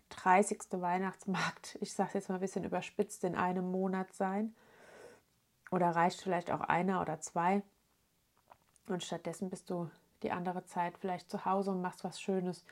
30. 0.09 0.61
Weihnachtsmarkt, 0.71 1.77
ich 1.83 1.93
sage 1.93 2.09
es 2.09 2.15
jetzt 2.15 2.29
mal 2.31 2.37
ein 2.37 2.41
bisschen 2.41 2.65
überspitzt, 2.65 3.23
in 3.23 3.35
einem 3.35 3.71
Monat 3.71 4.15
sein? 4.15 4.57
Oder 5.71 5.91
reicht 5.91 6.23
vielleicht 6.23 6.51
auch 6.51 6.63
einer 6.63 7.03
oder 7.03 7.21
zwei? 7.21 7.63
Und 8.87 9.05
stattdessen 9.05 9.51
bist 9.51 9.69
du 9.69 9.91
die 10.23 10.33
andere 10.33 10.65
Zeit 10.65 10.97
vielleicht 10.97 11.31
zu 11.31 11.45
Hause 11.45 11.73
und 11.73 11.83
machst 11.83 12.03
was 12.03 12.19
Schönes, 12.19 12.65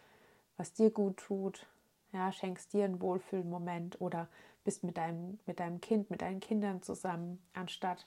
was 0.56 0.72
dir 0.72 0.90
gut 0.90 1.18
tut. 1.18 1.66
Ja, 2.12 2.32
schenkst 2.32 2.72
dir 2.72 2.86
einen 2.86 3.02
Wohlfühlmoment 3.02 4.00
oder 4.00 4.26
bist 4.64 4.84
mit 4.84 4.96
deinem, 4.96 5.38
mit 5.44 5.60
deinem 5.60 5.82
Kind, 5.82 6.08
mit 6.08 6.22
deinen 6.22 6.40
Kindern 6.40 6.80
zusammen, 6.80 7.42
anstatt 7.52 8.06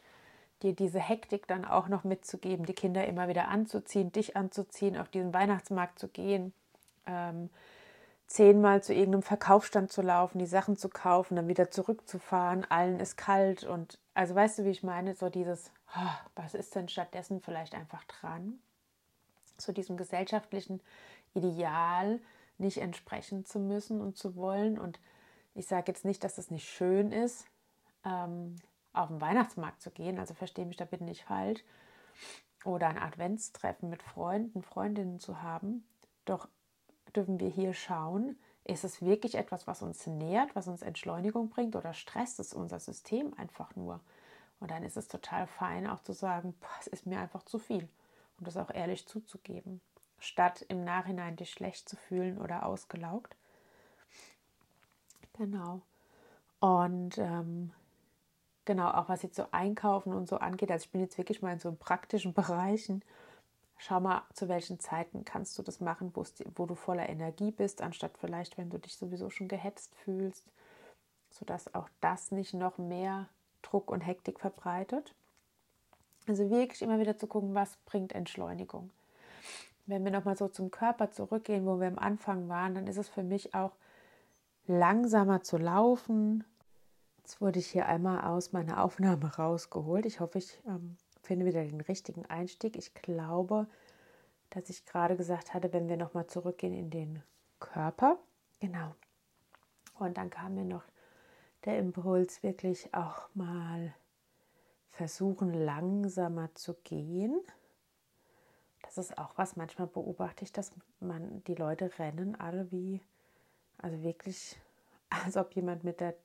dir 0.63 0.73
diese 0.73 0.99
Hektik 0.99 1.47
dann 1.47 1.65
auch 1.65 1.87
noch 1.87 2.03
mitzugeben, 2.03 2.65
die 2.65 2.73
Kinder 2.73 3.07
immer 3.07 3.27
wieder 3.27 3.47
anzuziehen, 3.47 4.11
dich 4.11 4.35
anzuziehen, 4.35 4.97
auf 4.97 5.09
diesen 5.09 5.33
Weihnachtsmarkt 5.33 5.99
zu 5.99 6.07
gehen, 6.07 6.53
ähm, 7.05 7.49
zehnmal 8.27 8.83
zu 8.83 8.93
irgendeinem 8.93 9.23
Verkaufsstand 9.23 9.91
zu 9.91 10.01
laufen, 10.01 10.39
die 10.39 10.45
Sachen 10.45 10.77
zu 10.77 10.89
kaufen, 10.89 11.35
dann 11.35 11.47
wieder 11.47 11.71
zurückzufahren, 11.71 12.65
allen 12.69 12.99
ist 12.99 13.17
kalt 13.17 13.63
und 13.63 13.97
also 14.13 14.35
weißt 14.35 14.59
du, 14.59 14.65
wie 14.65 14.69
ich 14.69 14.83
meine, 14.83 15.15
so 15.15 15.29
dieses, 15.29 15.71
oh, 15.95 16.11
was 16.35 16.53
ist 16.53 16.75
denn 16.75 16.89
stattdessen 16.89 17.41
vielleicht 17.41 17.73
einfach 17.73 18.03
dran? 18.03 18.59
So 19.57 19.71
diesem 19.71 19.97
gesellschaftlichen 19.97 20.81
Ideal 21.33 22.19
nicht 22.57 22.79
entsprechen 22.79 23.45
zu 23.45 23.59
müssen 23.59 24.01
und 24.01 24.17
zu 24.17 24.35
wollen. 24.35 24.77
Und 24.77 24.99
ich 25.55 25.67
sage 25.67 25.85
jetzt 25.87 26.05
nicht, 26.05 26.23
dass 26.23 26.35
das 26.35 26.51
nicht 26.51 26.67
schön 26.67 27.11
ist, 27.11 27.45
ähm, 28.05 28.57
auf 28.93 29.09
den 29.09 29.21
Weihnachtsmarkt 29.21 29.81
zu 29.81 29.91
gehen, 29.91 30.19
also 30.19 30.33
verstehe 30.33 30.65
mich 30.65 30.77
da 30.77 30.85
bitte 30.85 31.03
nicht 31.03 31.23
falsch, 31.23 31.63
oder 32.65 32.87
ein 32.87 32.97
Adventstreffen 32.97 33.89
mit 33.89 34.03
Freunden, 34.03 34.61
Freundinnen 34.63 35.19
zu 35.19 35.41
haben. 35.41 35.85
Doch 36.25 36.47
dürfen 37.15 37.39
wir 37.39 37.49
hier 37.49 37.73
schauen, 37.73 38.37
ist 38.65 38.83
es 38.83 39.01
wirklich 39.01 39.35
etwas, 39.35 39.65
was 39.67 39.81
uns 39.81 40.05
nährt, 40.05 40.55
was 40.55 40.67
uns 40.67 40.81
Entschleunigung 40.81 41.49
bringt 41.49 41.75
oder 41.75 41.93
stresst 41.93 42.39
es 42.39 42.53
unser 42.53 42.79
System 42.79 43.33
einfach 43.35 43.75
nur? 43.75 43.99
Und 44.59 44.71
dann 44.71 44.83
ist 44.83 44.97
es 44.97 45.07
total 45.07 45.47
fein, 45.47 45.87
auch 45.87 46.01
zu 46.01 46.13
sagen, 46.13 46.53
es 46.81 46.87
ist 46.87 47.05
mir 47.05 47.19
einfach 47.19 47.43
zu 47.43 47.59
viel 47.59 47.87
und 48.37 48.47
das 48.47 48.57
auch 48.57 48.69
ehrlich 48.69 49.07
zuzugeben, 49.07 49.81
statt 50.19 50.65
im 50.67 50.83
Nachhinein 50.83 51.35
dich 51.35 51.51
schlecht 51.51 51.87
zu 51.87 51.95
fühlen 51.95 52.37
oder 52.37 52.65
ausgelaugt. 52.65 53.35
Genau. 55.33 55.81
Und 56.59 57.17
ähm, 57.17 57.71
genau, 58.69 58.91
auch 58.91 59.09
was 59.09 59.23
jetzt 59.23 59.35
so 59.35 59.47
Einkaufen 59.49 60.13
und 60.13 60.27
so 60.27 60.37
angeht, 60.37 60.69
also 60.69 60.83
ich 60.83 60.91
bin 60.91 61.01
jetzt 61.01 61.17
wirklich 61.17 61.41
mal 61.41 61.51
in 61.51 61.59
so 61.59 61.71
praktischen 61.71 62.35
Bereichen. 62.35 63.01
Schau 63.79 63.99
mal, 63.99 64.21
zu 64.35 64.47
welchen 64.47 64.79
Zeiten 64.79 65.25
kannst 65.25 65.57
du 65.57 65.63
das 65.63 65.79
machen, 65.79 66.13
wo 66.13 66.65
du 66.67 66.75
voller 66.75 67.09
Energie 67.09 67.49
bist, 67.49 67.81
anstatt 67.81 68.11
vielleicht, 68.19 68.59
wenn 68.59 68.69
du 68.69 68.77
dich 68.77 68.95
sowieso 68.95 69.31
schon 69.31 69.47
gehetzt 69.47 69.95
fühlst, 69.95 70.45
sodass 71.31 71.73
auch 71.73 71.89
das 71.99 72.29
nicht 72.29 72.53
noch 72.53 72.77
mehr 72.77 73.27
Druck 73.63 73.89
und 73.89 74.01
Hektik 74.01 74.39
verbreitet. 74.39 75.15
Also 76.27 76.51
wirklich 76.51 76.83
immer 76.83 76.99
wieder 76.99 77.17
zu 77.17 77.25
gucken, 77.25 77.55
was 77.55 77.75
bringt 77.87 78.13
Entschleunigung. 78.13 78.91
Wenn 79.87 80.03
wir 80.05 80.11
nochmal 80.11 80.37
so 80.37 80.47
zum 80.47 80.69
Körper 80.69 81.09
zurückgehen, 81.09 81.65
wo 81.65 81.79
wir 81.79 81.87
am 81.87 81.97
Anfang 81.97 82.49
waren, 82.49 82.75
dann 82.75 82.85
ist 82.85 82.97
es 82.97 83.09
für 83.09 83.23
mich 83.23 83.55
auch 83.55 83.71
langsamer 84.67 85.41
zu 85.41 85.57
laufen, 85.57 86.43
Jetzt 87.29 87.41
wurde 87.41 87.59
ich 87.59 87.67
hier 87.67 87.85
einmal 87.85 88.21
aus 88.21 88.53
meiner 88.53 88.83
Aufnahme 88.83 89.35
rausgeholt. 89.35 90.07
Ich 90.07 90.19
hoffe, 90.19 90.39
ich 90.39 90.59
ähm, 90.65 90.97
finde 91.21 91.45
wieder 91.45 91.63
den 91.63 91.79
richtigen 91.79 92.25
Einstieg. 92.25 92.75
Ich 92.75 92.95
glaube, 92.95 93.67
dass 94.49 94.67
ich 94.71 94.83
gerade 94.87 95.15
gesagt 95.15 95.53
hatte, 95.53 95.71
wenn 95.71 95.87
wir 95.87 95.95
nochmal 95.95 96.25
zurückgehen 96.25 96.73
in 96.73 96.89
den 96.89 97.21
Körper. 97.59 98.17
Genau. 98.59 98.95
Und 99.99 100.17
dann 100.17 100.31
kam 100.31 100.55
mir 100.55 100.65
noch 100.65 100.81
der 101.65 101.77
Impuls, 101.77 102.41
wirklich 102.41 102.95
auch 102.95 103.29
mal 103.35 103.93
versuchen, 104.89 105.53
langsamer 105.53 106.49
zu 106.55 106.73
gehen. 106.83 107.39
Das 108.81 108.97
ist 108.97 109.19
auch 109.19 109.33
was, 109.35 109.55
manchmal 109.55 109.85
beobachte 109.85 110.43
ich, 110.43 110.51
dass 110.51 110.71
man 110.99 111.43
die 111.43 111.53
Leute 111.53 111.91
rennen 111.99 112.35
alle 112.39 112.71
wie, 112.71 113.01
also 113.77 114.01
wirklich, 114.01 114.59
als 115.11 115.37
ob 115.37 115.53
jemand 115.53 115.83
mit 115.83 115.99
der 115.99 116.15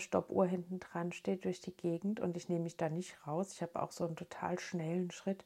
Stoppuhr 0.00 0.46
hinten 0.46 0.80
dran 0.80 1.12
steht 1.12 1.44
durch 1.44 1.60
die 1.60 1.76
Gegend 1.76 2.20
und 2.20 2.36
ich 2.36 2.48
nehme 2.48 2.64
mich 2.64 2.76
da 2.76 2.88
nicht 2.88 3.26
raus. 3.26 3.52
Ich 3.52 3.62
habe 3.62 3.82
auch 3.82 3.92
so 3.92 4.04
einen 4.04 4.16
total 4.16 4.58
schnellen 4.58 5.10
Schritt. 5.10 5.44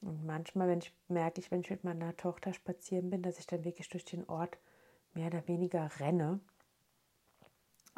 Und 0.00 0.24
manchmal, 0.24 0.68
wenn 0.68 0.78
ich 0.78 0.94
merke 1.08 1.40
ich, 1.40 1.50
wenn 1.50 1.60
ich 1.60 1.70
mit 1.70 1.84
meiner 1.84 2.16
Tochter 2.16 2.52
spazieren 2.52 3.10
bin, 3.10 3.22
dass 3.22 3.38
ich 3.38 3.46
dann 3.46 3.64
wirklich 3.64 3.88
durch 3.88 4.04
den 4.04 4.28
Ort 4.28 4.58
mehr 5.14 5.26
oder 5.26 5.46
weniger 5.48 5.90
renne. 5.98 6.40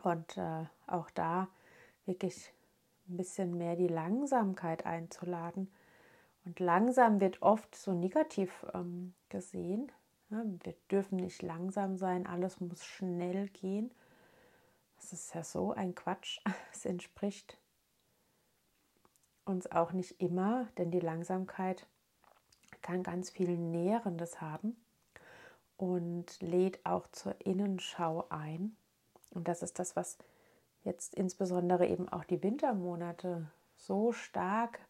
Und 0.02 0.36
äh, 0.36 0.64
auch 0.86 1.10
da 1.10 1.48
wirklich 2.06 2.52
ein 3.08 3.16
bisschen 3.16 3.56
mehr 3.56 3.76
die 3.76 3.88
Langsamkeit 3.88 4.86
einzuladen. 4.86 5.70
Und 6.44 6.58
langsam 6.58 7.20
wird 7.20 7.42
oft 7.42 7.74
so 7.74 7.92
negativ 7.92 8.66
ähm, 8.74 9.14
gesehen. 9.28 9.92
Ja, 10.30 10.42
wir 10.64 10.74
dürfen 10.90 11.16
nicht 11.16 11.42
langsam 11.42 11.96
sein, 11.96 12.26
alles 12.26 12.60
muss 12.60 12.84
schnell 12.84 13.48
gehen. 13.48 13.92
Das 15.02 15.12
ist 15.12 15.34
ja 15.34 15.44
so 15.44 15.72
ein 15.72 15.94
Quatsch. 15.94 16.40
Es 16.72 16.86
entspricht 16.86 17.58
uns 19.44 19.70
auch 19.70 19.92
nicht 19.92 20.20
immer, 20.20 20.66
denn 20.78 20.90
die 20.90 21.00
Langsamkeit 21.00 21.86
kann 22.80 23.02
ganz 23.02 23.30
viel 23.30 23.56
Nährendes 23.58 24.40
haben 24.40 24.76
und 25.76 26.40
lädt 26.40 26.84
auch 26.86 27.08
zur 27.08 27.34
Innenschau 27.44 28.26
ein. 28.30 28.76
Und 29.30 29.48
das 29.48 29.62
ist 29.62 29.78
das, 29.78 29.96
was 29.96 30.18
jetzt 30.84 31.14
insbesondere 31.14 31.86
eben 31.86 32.08
auch 32.08 32.24
die 32.24 32.42
Wintermonate 32.42 33.50
so 33.76 34.12
stark 34.12 34.80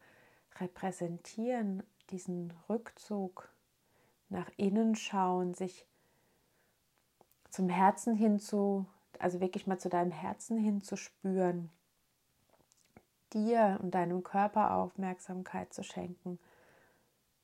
repräsentieren, 0.60 1.82
diesen 2.10 2.52
Rückzug 2.68 3.48
nach 4.28 4.50
innen 4.56 4.94
schauen, 4.96 5.54
sich 5.54 5.86
zum 7.50 7.68
Herzen 7.68 8.14
hin 8.14 8.38
zu, 8.38 8.86
also 9.20 9.40
wirklich 9.40 9.66
mal 9.66 9.78
zu 9.78 9.88
deinem 9.88 10.10
Herzen 10.10 10.58
hin 10.58 10.82
zu 10.82 10.96
spüren, 10.96 11.70
dir 13.32 13.78
und 13.82 13.94
deinem 13.94 14.22
Körper 14.22 14.74
Aufmerksamkeit 14.74 15.72
zu 15.72 15.82
schenken. 15.82 16.38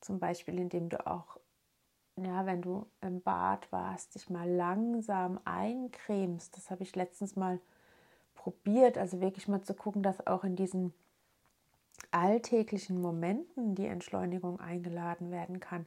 Zum 0.01 0.19
Beispiel, 0.19 0.59
indem 0.59 0.89
du 0.89 1.07
auch, 1.07 1.39
ja, 2.17 2.47
wenn 2.47 2.63
du 2.63 2.87
im 3.01 3.21
Bad 3.21 3.71
warst, 3.73 4.15
dich 4.15 4.31
mal 4.31 4.49
langsam 4.49 5.41
eincremst. 5.45 6.57
Das 6.57 6.71
habe 6.71 6.83
ich 6.83 6.95
letztens 6.95 7.37
mal 7.37 7.61
probiert, 8.35 8.99
also 8.99 9.21
wirklich 9.21 9.49
mal 9.49 9.63
zu 9.63 9.75
gucken, 9.75 10.03
dass 10.03 10.27
auch 10.27 10.45
in 10.45 10.57
diesen 10.57 10.93
alltäglichen 12.11 13.01
Momenten 13.01 13.75
die 13.75 13.87
Entschleunigung 13.87 14.61
eingeladen 14.61 15.31
werden 15.31 15.61
kann. 15.61 15.87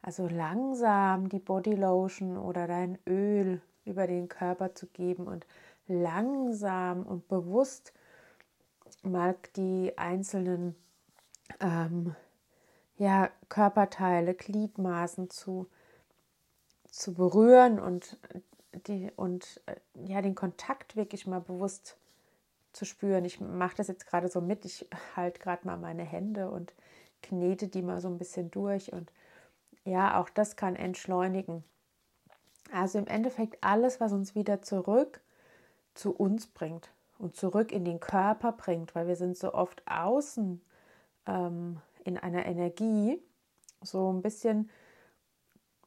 Also 0.00 0.28
langsam 0.28 1.28
die 1.28 1.40
Bodylotion 1.40 2.36
oder 2.38 2.66
dein 2.66 2.98
Öl 3.06 3.60
über 3.88 4.06
den 4.06 4.28
Körper 4.28 4.74
zu 4.74 4.86
geben 4.86 5.26
und 5.26 5.46
langsam 5.86 7.04
und 7.04 7.28
bewusst 7.28 7.92
mal 9.02 9.36
die 9.56 9.96
einzelnen 9.96 10.74
ähm, 11.60 12.14
ja, 12.96 13.30
Körperteile, 13.48 14.34
Gliedmaßen 14.34 15.30
zu, 15.30 15.66
zu 16.90 17.14
berühren 17.14 17.78
und, 17.78 18.18
die, 18.86 19.10
und 19.16 19.60
äh, 19.66 19.76
ja, 19.94 20.20
den 20.20 20.34
Kontakt 20.34 20.96
wirklich 20.96 21.26
mal 21.26 21.40
bewusst 21.40 21.96
zu 22.72 22.84
spüren. 22.84 23.24
Ich 23.24 23.40
mache 23.40 23.76
das 23.76 23.88
jetzt 23.88 24.06
gerade 24.06 24.28
so 24.28 24.40
mit. 24.40 24.64
Ich 24.64 24.86
halte 25.16 25.40
gerade 25.40 25.66
mal 25.66 25.76
meine 25.76 26.04
Hände 26.04 26.50
und 26.50 26.74
knete 27.22 27.68
die 27.68 27.82
mal 27.82 28.00
so 28.00 28.08
ein 28.08 28.18
bisschen 28.18 28.50
durch. 28.50 28.92
Und 28.92 29.12
ja, 29.84 30.20
auch 30.20 30.28
das 30.28 30.56
kann 30.56 30.76
entschleunigen. 30.76 31.64
Also 32.72 32.98
im 32.98 33.06
Endeffekt 33.06 33.58
alles, 33.62 34.00
was 34.00 34.12
uns 34.12 34.34
wieder 34.34 34.62
zurück 34.62 35.20
zu 35.94 36.14
uns 36.14 36.46
bringt 36.46 36.90
und 37.18 37.36
zurück 37.36 37.72
in 37.72 37.84
den 37.84 38.00
Körper 38.00 38.52
bringt, 38.52 38.94
weil 38.94 39.08
wir 39.08 39.16
sind 39.16 39.36
so 39.36 39.54
oft 39.54 39.82
außen 39.86 40.60
ähm, 41.26 41.80
in 42.04 42.18
einer 42.18 42.46
Energie, 42.46 43.20
so 43.82 44.12
ein 44.12 44.22
bisschen 44.22 44.70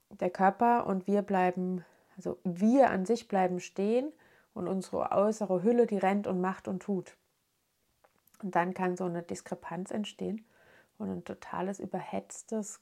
der 0.09 0.29
Körper 0.29 0.85
und 0.87 1.07
wir 1.07 1.21
bleiben, 1.21 1.85
also 2.17 2.37
wir 2.43 2.89
an 2.89 3.05
sich 3.05 3.27
bleiben 3.27 3.59
stehen 3.59 4.11
und 4.53 4.67
unsere 4.67 5.11
äußere 5.11 5.63
Hülle, 5.63 5.87
die 5.87 5.97
rennt 5.97 6.27
und 6.27 6.41
macht 6.41 6.67
und 6.67 6.81
tut. 6.81 7.15
Und 8.43 8.55
dann 8.55 8.73
kann 8.73 8.97
so 8.97 9.05
eine 9.05 9.23
Diskrepanz 9.23 9.91
entstehen 9.91 10.45
und 10.97 11.09
ein 11.09 11.23
totales 11.23 11.79
überhetztes, 11.79 12.81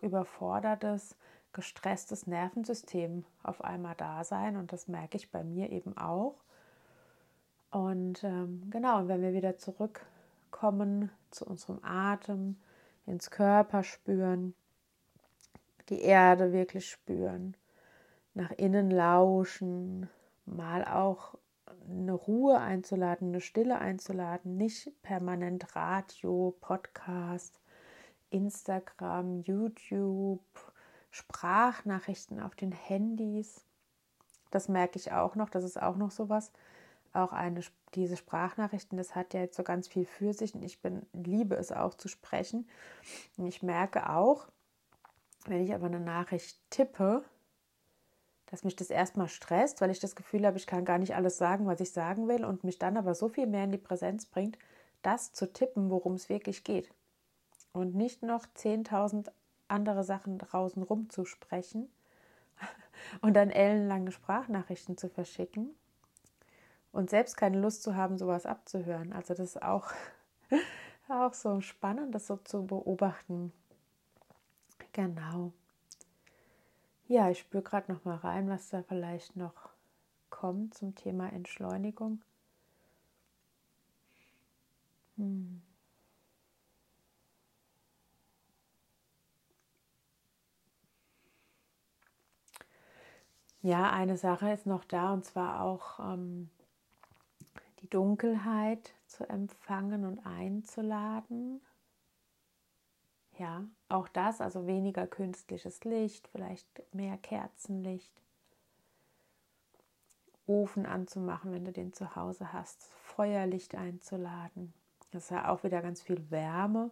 überfordertes, 0.00 1.16
gestresstes 1.54 2.26
Nervensystem 2.26 3.24
auf 3.42 3.64
einmal 3.64 3.94
da 3.96 4.24
sein. 4.24 4.56
Und 4.56 4.72
das 4.72 4.88
merke 4.88 5.16
ich 5.16 5.30
bei 5.30 5.42
mir 5.42 5.70
eben 5.70 5.96
auch. 5.96 6.36
Und 7.70 8.22
ähm, 8.22 8.68
genau, 8.70 8.98
und 8.98 9.08
wenn 9.08 9.22
wir 9.22 9.32
wieder 9.32 9.56
zurückkommen 9.56 11.10
zu 11.30 11.46
unserem 11.46 11.80
Atem, 11.82 12.56
ins 13.06 13.30
Körper 13.30 13.82
spüren, 13.82 14.54
die 15.88 16.00
Erde 16.00 16.52
wirklich 16.52 16.88
spüren, 16.88 17.56
nach 18.34 18.50
innen 18.52 18.90
lauschen, 18.90 20.08
mal 20.46 20.84
auch 20.84 21.36
eine 21.88 22.12
Ruhe 22.12 22.58
einzuladen, 22.58 23.28
eine 23.28 23.40
Stille 23.40 23.78
einzuladen, 23.78 24.56
nicht 24.56 24.90
permanent 25.02 25.76
Radio, 25.76 26.56
Podcast, 26.60 27.60
Instagram, 28.30 29.40
YouTube, 29.40 30.40
Sprachnachrichten 31.14 32.40
auf 32.40 32.56
den 32.56 32.72
Handys. 32.72 33.64
Das 34.50 34.68
merke 34.68 34.98
ich 34.98 35.12
auch 35.12 35.36
noch, 35.36 35.48
das 35.48 35.62
ist 35.62 35.80
auch 35.80 35.94
noch 35.94 36.10
sowas. 36.10 36.50
Auch 37.12 37.32
eine, 37.32 37.60
diese 37.94 38.16
Sprachnachrichten, 38.16 38.98
das 38.98 39.14
hat 39.14 39.32
ja 39.32 39.40
jetzt 39.40 39.56
so 39.56 39.62
ganz 39.62 39.86
viel 39.86 40.06
für 40.06 40.32
sich 40.32 40.56
und 40.56 40.64
ich 40.64 40.82
bin, 40.82 41.06
liebe 41.12 41.54
es 41.54 41.70
auch 41.70 41.94
zu 41.94 42.08
sprechen. 42.08 42.68
Und 43.36 43.46
ich 43.46 43.62
merke 43.62 44.10
auch, 44.10 44.48
wenn 45.46 45.62
ich 45.62 45.72
aber 45.72 45.86
eine 45.86 46.00
Nachricht 46.00 46.58
tippe, 46.70 47.24
dass 48.46 48.64
mich 48.64 48.74
das 48.74 48.90
erstmal 48.90 49.28
stresst, 49.28 49.80
weil 49.80 49.90
ich 49.90 50.00
das 50.00 50.16
Gefühl 50.16 50.44
habe, 50.44 50.56
ich 50.56 50.66
kann 50.66 50.84
gar 50.84 50.98
nicht 50.98 51.14
alles 51.14 51.38
sagen, 51.38 51.66
was 51.66 51.78
ich 51.78 51.92
sagen 51.92 52.26
will 52.26 52.44
und 52.44 52.64
mich 52.64 52.80
dann 52.80 52.96
aber 52.96 53.14
so 53.14 53.28
viel 53.28 53.46
mehr 53.46 53.64
in 53.64 53.72
die 53.72 53.78
Präsenz 53.78 54.26
bringt, 54.26 54.58
das 55.02 55.32
zu 55.32 55.52
tippen, 55.52 55.90
worum 55.90 56.14
es 56.14 56.28
wirklich 56.28 56.64
geht. 56.64 56.92
Und 57.72 57.94
nicht 57.94 58.24
noch 58.24 58.46
10.000 58.46 59.30
andere 59.74 60.04
Sachen 60.04 60.38
draußen 60.38 60.82
rumzusprechen 60.82 61.88
und 63.20 63.34
dann 63.34 63.50
ellenlange 63.50 64.12
Sprachnachrichten 64.12 64.96
zu 64.96 65.08
verschicken 65.08 65.74
und 66.92 67.10
selbst 67.10 67.36
keine 67.36 67.60
Lust 67.60 67.82
zu 67.82 67.96
haben, 67.96 68.16
sowas 68.18 68.46
abzuhören. 68.46 69.12
Also 69.12 69.34
das 69.34 69.56
ist 69.56 69.62
auch, 69.62 69.92
auch 71.08 71.34
so 71.34 71.60
spannend, 71.60 72.14
das 72.14 72.26
so 72.26 72.36
zu 72.36 72.64
beobachten. 72.66 73.52
Genau. 74.92 75.52
Ja, 77.08 77.28
ich 77.30 77.40
spüre 77.40 77.62
gerade 77.62 77.92
noch 77.92 78.04
mal 78.04 78.16
rein, 78.16 78.48
was 78.48 78.70
da 78.70 78.82
vielleicht 78.82 79.36
noch 79.36 79.70
kommt 80.30 80.74
zum 80.74 80.94
Thema 80.94 81.32
Entschleunigung. 81.32 82.22
Hm. 85.16 85.62
Ja, 93.64 93.90
eine 93.92 94.18
Sache 94.18 94.52
ist 94.52 94.66
noch 94.66 94.84
da 94.84 95.14
und 95.14 95.24
zwar 95.24 95.62
auch 95.62 95.98
ähm, 95.98 96.50
die 97.80 97.88
Dunkelheit 97.88 98.92
zu 99.06 99.26
empfangen 99.26 100.04
und 100.04 100.18
einzuladen. 100.26 101.62
Ja, 103.38 103.64
auch 103.88 104.06
das, 104.08 104.42
also 104.42 104.66
weniger 104.66 105.06
künstliches 105.06 105.82
Licht, 105.84 106.28
vielleicht 106.28 106.66
mehr 106.92 107.16
Kerzenlicht. 107.16 108.12
Ofen 110.46 110.84
anzumachen, 110.84 111.50
wenn 111.50 111.64
du 111.64 111.72
den 111.72 111.94
zu 111.94 112.16
Hause 112.16 112.52
hast, 112.52 112.84
Feuerlicht 113.02 113.76
einzuladen. 113.76 114.74
Das 115.10 115.24
ist 115.24 115.30
ja 115.30 115.48
auch 115.48 115.64
wieder 115.64 115.80
ganz 115.80 116.02
viel 116.02 116.30
Wärme 116.30 116.90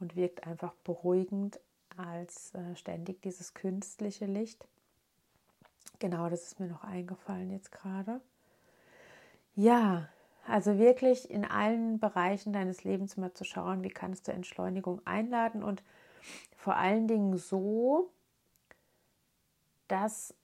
und 0.00 0.16
wirkt 0.16 0.46
einfach 0.46 0.74
beruhigend 0.84 1.58
als 1.96 2.54
äh, 2.54 2.76
ständig 2.76 3.22
dieses 3.22 3.54
künstliche 3.54 4.26
Licht. 4.26 4.68
Genau, 5.98 6.28
das 6.28 6.44
ist 6.44 6.60
mir 6.60 6.66
noch 6.66 6.84
eingefallen 6.84 7.50
jetzt 7.50 7.72
gerade. 7.72 8.20
Ja, 9.54 10.08
also 10.46 10.78
wirklich 10.78 11.30
in 11.30 11.44
allen 11.44 11.98
Bereichen 11.98 12.52
deines 12.52 12.84
Lebens 12.84 13.16
mal 13.16 13.34
zu 13.34 13.44
schauen, 13.44 13.84
wie 13.84 13.90
kannst 13.90 14.26
du 14.26 14.32
Entschleunigung 14.32 15.00
einladen 15.06 15.62
und 15.62 15.82
vor 16.56 16.76
allen 16.76 17.08
Dingen 17.08 17.36
so, 17.36 18.10
dass 19.88 20.34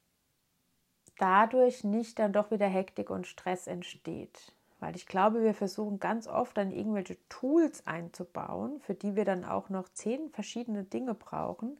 dadurch 1.18 1.84
nicht 1.84 2.18
dann 2.18 2.32
doch 2.32 2.50
wieder 2.50 2.66
Hektik 2.66 3.10
und 3.10 3.26
Stress 3.26 3.66
entsteht. 3.66 4.52
Weil 4.80 4.94
ich 4.94 5.06
glaube, 5.06 5.42
wir 5.42 5.54
versuchen 5.54 5.98
ganz 5.98 6.28
oft 6.28 6.56
dann 6.56 6.70
irgendwelche 6.70 7.16
Tools 7.28 7.86
einzubauen, 7.86 8.78
für 8.80 8.94
die 8.94 9.16
wir 9.16 9.24
dann 9.24 9.44
auch 9.44 9.70
noch 9.70 9.88
zehn 9.88 10.28
verschiedene 10.30 10.84
Dinge 10.84 11.14
brauchen. 11.14 11.78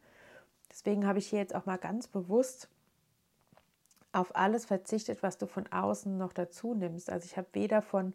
Deswegen 0.71 1.07
habe 1.07 1.19
ich 1.19 1.29
hier 1.29 1.39
jetzt 1.39 1.55
auch 1.55 1.67
mal 1.67 1.77
ganz 1.77 2.09
bewusst 2.09 2.69
auf 4.17 4.35
alles 4.35 4.65
verzichtet, 4.65 5.23
was 5.23 5.39
du 5.39 5.47
von 5.47 5.71
außen 5.71 6.17
noch 6.17 6.33
dazu 6.33 6.75
nimmst. 6.75 7.11
Also 7.11 7.27
ich 7.27 7.37
habe 7.37 7.49
weder 7.53 7.83
von 7.83 8.15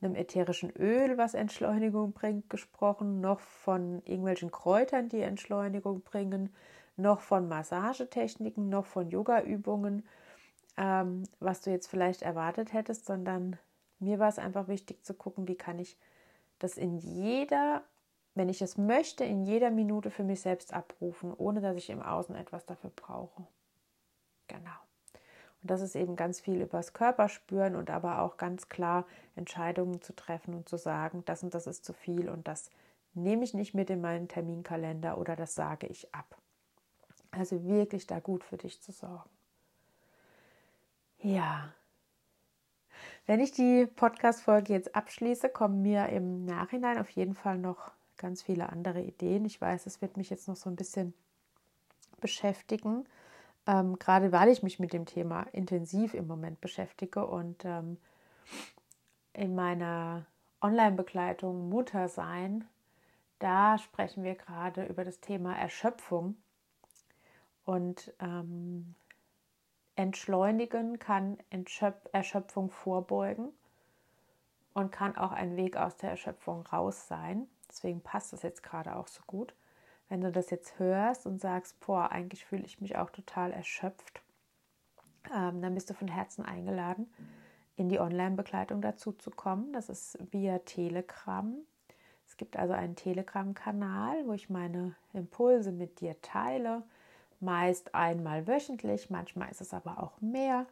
einem 0.00 0.14
ätherischen 0.14 0.70
Öl, 0.70 1.18
was 1.18 1.34
Entschleunigung 1.34 2.12
bringt, 2.12 2.50
gesprochen, 2.50 3.20
noch 3.20 3.40
von 3.40 4.02
irgendwelchen 4.04 4.50
Kräutern, 4.50 5.08
die 5.08 5.20
Entschleunigung 5.20 6.02
bringen, 6.02 6.54
noch 6.96 7.20
von 7.20 7.48
Massagetechniken, 7.48 8.68
noch 8.68 8.86
von 8.86 9.10
Yoga-Übungen, 9.10 10.06
ähm, 10.76 11.24
was 11.40 11.60
du 11.62 11.70
jetzt 11.70 11.88
vielleicht 11.88 12.22
erwartet 12.22 12.72
hättest, 12.72 13.06
sondern 13.06 13.58
mir 13.98 14.18
war 14.18 14.28
es 14.28 14.38
einfach 14.38 14.68
wichtig 14.68 15.04
zu 15.04 15.14
gucken, 15.14 15.48
wie 15.48 15.56
kann 15.56 15.78
ich 15.78 15.98
das 16.58 16.78
in 16.78 16.96
jeder, 16.98 17.82
wenn 18.34 18.48
ich 18.48 18.62
es 18.62 18.78
möchte, 18.78 19.24
in 19.24 19.44
jeder 19.44 19.70
Minute 19.70 20.10
für 20.10 20.24
mich 20.24 20.40
selbst 20.40 20.72
abrufen, 20.72 21.34
ohne 21.36 21.60
dass 21.60 21.76
ich 21.76 21.90
im 21.90 22.02
Außen 22.02 22.34
etwas 22.34 22.66
dafür 22.66 22.90
brauche. 22.94 23.46
Genau. 24.48 24.85
Und 25.66 25.72
das 25.72 25.80
ist 25.80 25.96
eben 25.96 26.14
ganz 26.14 26.38
viel 26.38 26.62
übers 26.62 26.92
Körperspüren 26.92 27.74
und 27.74 27.90
aber 27.90 28.22
auch 28.22 28.36
ganz 28.36 28.68
klar 28.68 29.04
Entscheidungen 29.34 30.00
zu 30.00 30.14
treffen 30.14 30.54
und 30.54 30.68
zu 30.68 30.76
sagen, 30.78 31.24
das 31.24 31.42
und 31.42 31.54
das 31.54 31.66
ist 31.66 31.84
zu 31.84 31.92
viel 31.92 32.28
und 32.28 32.46
das 32.46 32.70
nehme 33.14 33.42
ich 33.42 33.52
nicht 33.52 33.74
mit 33.74 33.90
in 33.90 34.00
meinen 34.00 34.28
Terminkalender 34.28 35.18
oder 35.18 35.34
das 35.34 35.56
sage 35.56 35.88
ich 35.88 36.14
ab. 36.14 36.38
Also 37.32 37.64
wirklich 37.64 38.06
da 38.06 38.20
gut 38.20 38.44
für 38.44 38.56
dich 38.56 38.80
zu 38.80 38.92
sorgen. 38.92 39.28
Ja. 41.18 41.72
Wenn 43.26 43.40
ich 43.40 43.50
die 43.50 43.86
Podcast-Folge 43.86 44.72
jetzt 44.72 44.94
abschließe, 44.94 45.48
kommen 45.48 45.82
mir 45.82 46.10
im 46.10 46.44
Nachhinein 46.44 46.98
auf 46.98 47.10
jeden 47.10 47.34
Fall 47.34 47.58
noch 47.58 47.90
ganz 48.18 48.40
viele 48.40 48.68
andere 48.68 49.02
Ideen. 49.02 49.44
Ich 49.44 49.60
weiß, 49.60 49.86
es 49.86 50.00
wird 50.00 50.16
mich 50.16 50.30
jetzt 50.30 50.46
noch 50.46 50.54
so 50.54 50.70
ein 50.70 50.76
bisschen 50.76 51.12
beschäftigen, 52.20 53.04
ähm, 53.66 53.98
gerade 53.98 54.32
weil 54.32 54.48
ich 54.48 54.62
mich 54.62 54.78
mit 54.78 54.92
dem 54.92 55.06
Thema 55.06 55.42
intensiv 55.52 56.14
im 56.14 56.26
Moment 56.26 56.60
beschäftige 56.60 57.26
und 57.26 57.64
ähm, 57.64 57.98
in 59.32 59.54
meiner 59.54 60.26
Online-Begleitung 60.60 61.68
Mutter 61.68 62.08
sein, 62.08 62.64
da 63.38 63.78
sprechen 63.78 64.24
wir 64.24 64.34
gerade 64.34 64.84
über 64.86 65.04
das 65.04 65.20
Thema 65.20 65.56
Erschöpfung 65.56 66.36
und 67.64 68.14
ähm, 68.20 68.94
Entschleunigen 69.96 70.98
kann 70.98 71.38
Erschöpfung 72.12 72.70
vorbeugen 72.70 73.48
und 74.74 74.92
kann 74.92 75.16
auch 75.16 75.32
ein 75.32 75.56
Weg 75.56 75.76
aus 75.76 75.96
der 75.96 76.10
Erschöpfung 76.10 76.66
raus 76.66 77.08
sein. 77.08 77.48
Deswegen 77.68 78.00
passt 78.02 78.32
das 78.32 78.42
jetzt 78.42 78.62
gerade 78.62 78.94
auch 78.94 79.08
so 79.08 79.22
gut. 79.26 79.54
Wenn 80.08 80.20
du 80.20 80.30
das 80.30 80.50
jetzt 80.50 80.78
hörst 80.78 81.26
und 81.26 81.40
sagst, 81.40 81.80
boah, 81.80 82.10
eigentlich 82.12 82.44
fühle 82.44 82.64
ich 82.64 82.80
mich 82.80 82.96
auch 82.96 83.10
total 83.10 83.52
erschöpft, 83.52 84.22
ähm, 85.34 85.60
dann 85.60 85.74
bist 85.74 85.90
du 85.90 85.94
von 85.94 86.08
Herzen 86.08 86.44
eingeladen, 86.44 87.12
in 87.76 87.88
die 87.88 87.98
Online-Begleitung 87.98 88.80
dazu 88.80 89.12
zu 89.12 89.30
kommen. 89.30 89.72
Das 89.72 89.88
ist 89.88 90.18
via 90.30 90.58
Telegram. 90.60 91.54
Es 92.26 92.36
gibt 92.36 92.56
also 92.56 92.74
einen 92.74 92.96
Telegram-Kanal, 92.96 94.26
wo 94.26 94.32
ich 94.32 94.48
meine 94.48 94.94
Impulse 95.12 95.72
mit 95.72 96.00
dir 96.00 96.20
teile 96.22 96.82
meist 97.40 97.94
einmal 97.94 98.46
wöchentlich, 98.46 99.10
manchmal 99.10 99.50
ist 99.50 99.60
es 99.60 99.74
aber 99.74 100.02
auch 100.02 100.20
mehr. 100.20 100.66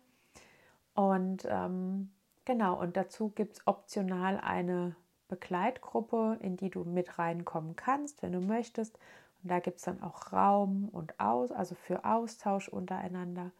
Und 0.94 1.46
ähm, 1.48 2.10
genau, 2.44 2.80
und 2.80 2.96
dazu 2.96 3.30
gibt 3.30 3.54
es 3.54 3.66
optional 3.66 4.38
eine 4.40 4.96
Begleitgruppe, 5.28 6.38
in 6.40 6.56
die 6.56 6.70
du 6.70 6.84
mit 6.84 7.18
reinkommen 7.18 7.76
kannst, 7.76 8.22
wenn 8.22 8.32
du 8.32 8.40
möchtest. 8.40 8.98
Und 9.44 9.50
da 9.50 9.60
gibt 9.60 9.78
es 9.78 9.84
dann 9.84 10.02
auch 10.02 10.32
Raum 10.32 10.88
und 10.88 11.20
Aus, 11.20 11.52
also 11.52 11.76
für 11.76 12.04
Austausch 12.04 12.68
untereinander. 12.68 13.52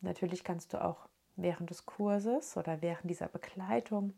Natürlich 0.00 0.42
kannst 0.42 0.72
du 0.72 0.82
auch 0.82 1.08
während 1.36 1.68
des 1.68 1.84
Kurses 1.84 2.56
oder 2.56 2.80
während 2.80 3.10
dieser 3.10 3.28
Begleitung 3.28 4.14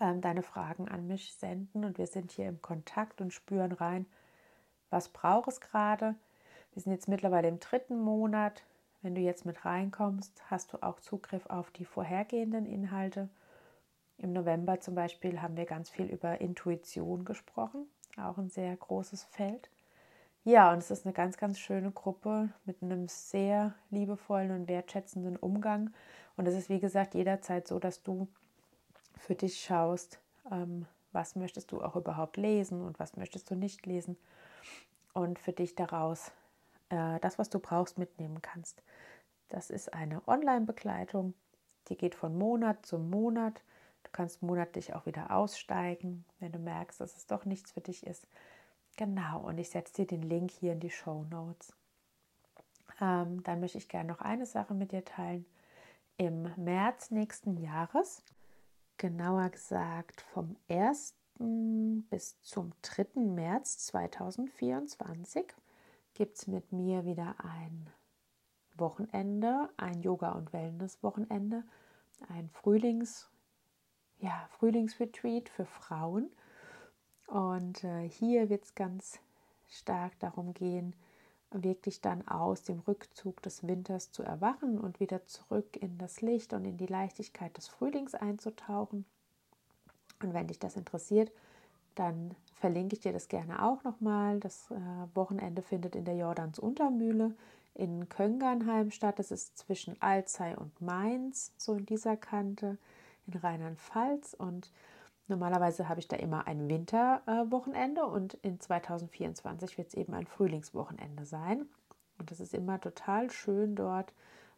ähm, 0.00 0.20
deine 0.20 0.42
Fragen 0.42 0.88
an 0.88 1.06
mich 1.06 1.32
senden 1.34 1.84
und 1.86 1.96
wir 1.96 2.06
sind 2.06 2.32
hier 2.32 2.48
im 2.48 2.60
Kontakt 2.60 3.22
und 3.22 3.32
spüren 3.32 3.72
rein, 3.72 4.04
was 4.90 5.08
braucht 5.08 5.48
es 5.48 5.60
gerade 5.62 6.14
wir 6.72 6.82
sind 6.82 6.92
jetzt 6.92 7.08
mittlerweile 7.08 7.48
im 7.48 7.58
dritten 7.58 8.00
Monat. 8.00 8.62
Wenn 9.02 9.14
du 9.14 9.20
jetzt 9.20 9.44
mit 9.44 9.64
reinkommst, 9.64 10.42
hast 10.50 10.72
du 10.72 10.82
auch 10.82 11.00
Zugriff 11.00 11.46
auf 11.46 11.70
die 11.70 11.84
vorhergehenden 11.84 12.66
Inhalte. 12.66 13.28
Im 14.18 14.32
November 14.32 14.80
zum 14.80 14.94
Beispiel 14.94 15.40
haben 15.40 15.56
wir 15.56 15.64
ganz 15.64 15.90
viel 15.90 16.06
über 16.06 16.40
Intuition 16.40 17.24
gesprochen, 17.24 17.86
auch 18.18 18.36
ein 18.36 18.50
sehr 18.50 18.76
großes 18.76 19.24
Feld. 19.24 19.70
Ja, 20.44 20.72
und 20.72 20.78
es 20.78 20.90
ist 20.90 21.04
eine 21.04 21.12
ganz, 21.12 21.36
ganz 21.36 21.58
schöne 21.58 21.90
Gruppe 21.90 22.48
mit 22.64 22.82
einem 22.82 23.08
sehr 23.08 23.74
liebevollen 23.90 24.50
und 24.52 24.68
wertschätzenden 24.68 25.36
Umgang. 25.36 25.92
Und 26.36 26.46
es 26.46 26.54
ist, 26.54 26.70
wie 26.70 26.80
gesagt, 26.80 27.14
jederzeit 27.14 27.68
so, 27.68 27.78
dass 27.78 28.02
du 28.02 28.26
für 29.18 29.34
dich 29.34 29.60
schaust, 29.60 30.18
ähm, 30.50 30.86
was 31.12 31.36
möchtest 31.36 31.72
du 31.72 31.82
auch 31.82 31.94
überhaupt 31.96 32.38
lesen 32.38 32.80
und 32.82 32.98
was 32.98 33.16
möchtest 33.16 33.50
du 33.50 33.54
nicht 33.54 33.84
lesen 33.84 34.16
und 35.12 35.38
für 35.38 35.52
dich 35.52 35.74
daraus 35.74 36.32
äh, 36.88 37.20
das, 37.20 37.38
was 37.38 37.50
du 37.50 37.58
brauchst, 37.58 37.98
mitnehmen 37.98 38.40
kannst. 38.40 38.82
Das 39.48 39.68
ist 39.68 39.92
eine 39.92 40.26
Online-Begleitung, 40.26 41.34
die 41.88 41.96
geht 41.96 42.14
von 42.14 42.38
Monat 42.38 42.86
zu 42.86 42.98
Monat. 42.98 43.62
Du 44.04 44.10
kannst 44.12 44.42
monatlich 44.42 44.94
auch 44.94 45.04
wieder 45.04 45.30
aussteigen, 45.32 46.24
wenn 46.38 46.52
du 46.52 46.58
merkst, 46.58 47.00
dass 47.00 47.16
es 47.16 47.26
doch 47.26 47.44
nichts 47.44 47.72
für 47.72 47.80
dich 47.80 48.06
ist. 48.06 48.26
Genau, 49.00 49.40
und 49.40 49.56
ich 49.56 49.70
setze 49.70 49.94
dir 49.94 50.06
den 50.06 50.20
Link 50.20 50.50
hier 50.50 50.74
in 50.74 50.80
die 50.80 50.90
Show 50.90 51.24
Notes. 51.30 51.72
Ähm, 53.00 53.42
dann 53.44 53.58
möchte 53.58 53.78
ich 53.78 53.88
gerne 53.88 54.12
noch 54.12 54.20
eine 54.20 54.44
Sache 54.44 54.74
mit 54.74 54.92
dir 54.92 55.02
teilen. 55.02 55.46
Im 56.18 56.52
März 56.62 57.10
nächsten 57.10 57.56
Jahres, 57.56 58.22
genauer 58.98 59.48
gesagt 59.48 60.20
vom 60.20 60.54
1. 60.68 61.14
bis 61.38 62.42
zum 62.42 62.72
3. 62.82 63.20
März 63.20 63.78
2024, 63.86 65.46
gibt 66.12 66.36
es 66.36 66.46
mit 66.46 66.70
mir 66.70 67.06
wieder 67.06 67.36
ein 67.38 67.88
Wochenende, 68.76 69.70
ein 69.78 70.02
Yoga- 70.02 70.32
und 70.32 70.52
Wellness-Wochenende, 70.52 71.64
ein 72.28 72.50
Frühlings, 72.50 73.30
ja, 74.18 74.46
Frühlingsretreat 74.58 75.48
für 75.48 75.64
Frauen. 75.64 76.30
Und 77.30 77.84
äh, 77.84 78.08
hier 78.08 78.50
wird 78.50 78.64
es 78.64 78.74
ganz 78.74 79.20
stark 79.68 80.18
darum 80.18 80.52
gehen, 80.52 80.94
wirklich 81.52 82.00
dann 82.00 82.26
aus 82.26 82.62
dem 82.62 82.80
Rückzug 82.80 83.40
des 83.42 83.66
Winters 83.66 84.10
zu 84.10 84.22
erwachen 84.24 84.78
und 84.78 84.98
wieder 84.98 85.24
zurück 85.26 85.76
in 85.76 85.96
das 85.98 86.20
Licht 86.22 86.52
und 86.52 86.64
in 86.64 86.76
die 86.76 86.86
Leichtigkeit 86.86 87.56
des 87.56 87.68
Frühlings 87.68 88.14
einzutauchen. 88.16 89.04
Und 90.22 90.34
wenn 90.34 90.48
dich 90.48 90.58
das 90.58 90.76
interessiert, 90.76 91.30
dann 91.94 92.34
verlinke 92.54 92.96
ich 92.96 93.00
dir 93.00 93.12
das 93.12 93.28
gerne 93.28 93.64
auch 93.64 93.84
nochmal. 93.84 94.40
Das 94.40 94.70
äh, 94.72 94.74
Wochenende 95.14 95.62
findet 95.62 95.94
in 95.94 96.04
der 96.04 96.16
Jordans 96.16 96.58
Untermühle 96.58 97.34
in 97.74 98.08
Köngernheim 98.08 98.90
statt. 98.90 99.20
Das 99.20 99.30
ist 99.30 99.56
zwischen 99.56 100.00
Alzey 100.02 100.56
und 100.56 100.80
Mainz, 100.80 101.52
so 101.56 101.74
in 101.74 101.86
dieser 101.86 102.16
Kante 102.16 102.76
in 103.28 103.38
Rheinland-Pfalz. 103.38 104.34
Und 104.34 104.70
normalerweise 105.30 105.88
habe 105.88 106.00
ich 106.00 106.08
da 106.08 106.16
immer 106.16 106.46
ein 106.46 106.68
Winterwochenende 106.68 108.04
und 108.04 108.34
in 108.34 108.60
2024 108.60 109.78
wird 109.78 109.88
es 109.88 109.94
eben 109.94 110.12
ein 110.14 110.26
Frühlingswochenende 110.26 111.24
sein. 111.24 111.66
Und 112.18 112.30
das 112.30 112.40
ist 112.40 112.52
immer 112.52 112.80
total 112.80 113.30
schön 113.30 113.74
dort, 113.74 114.12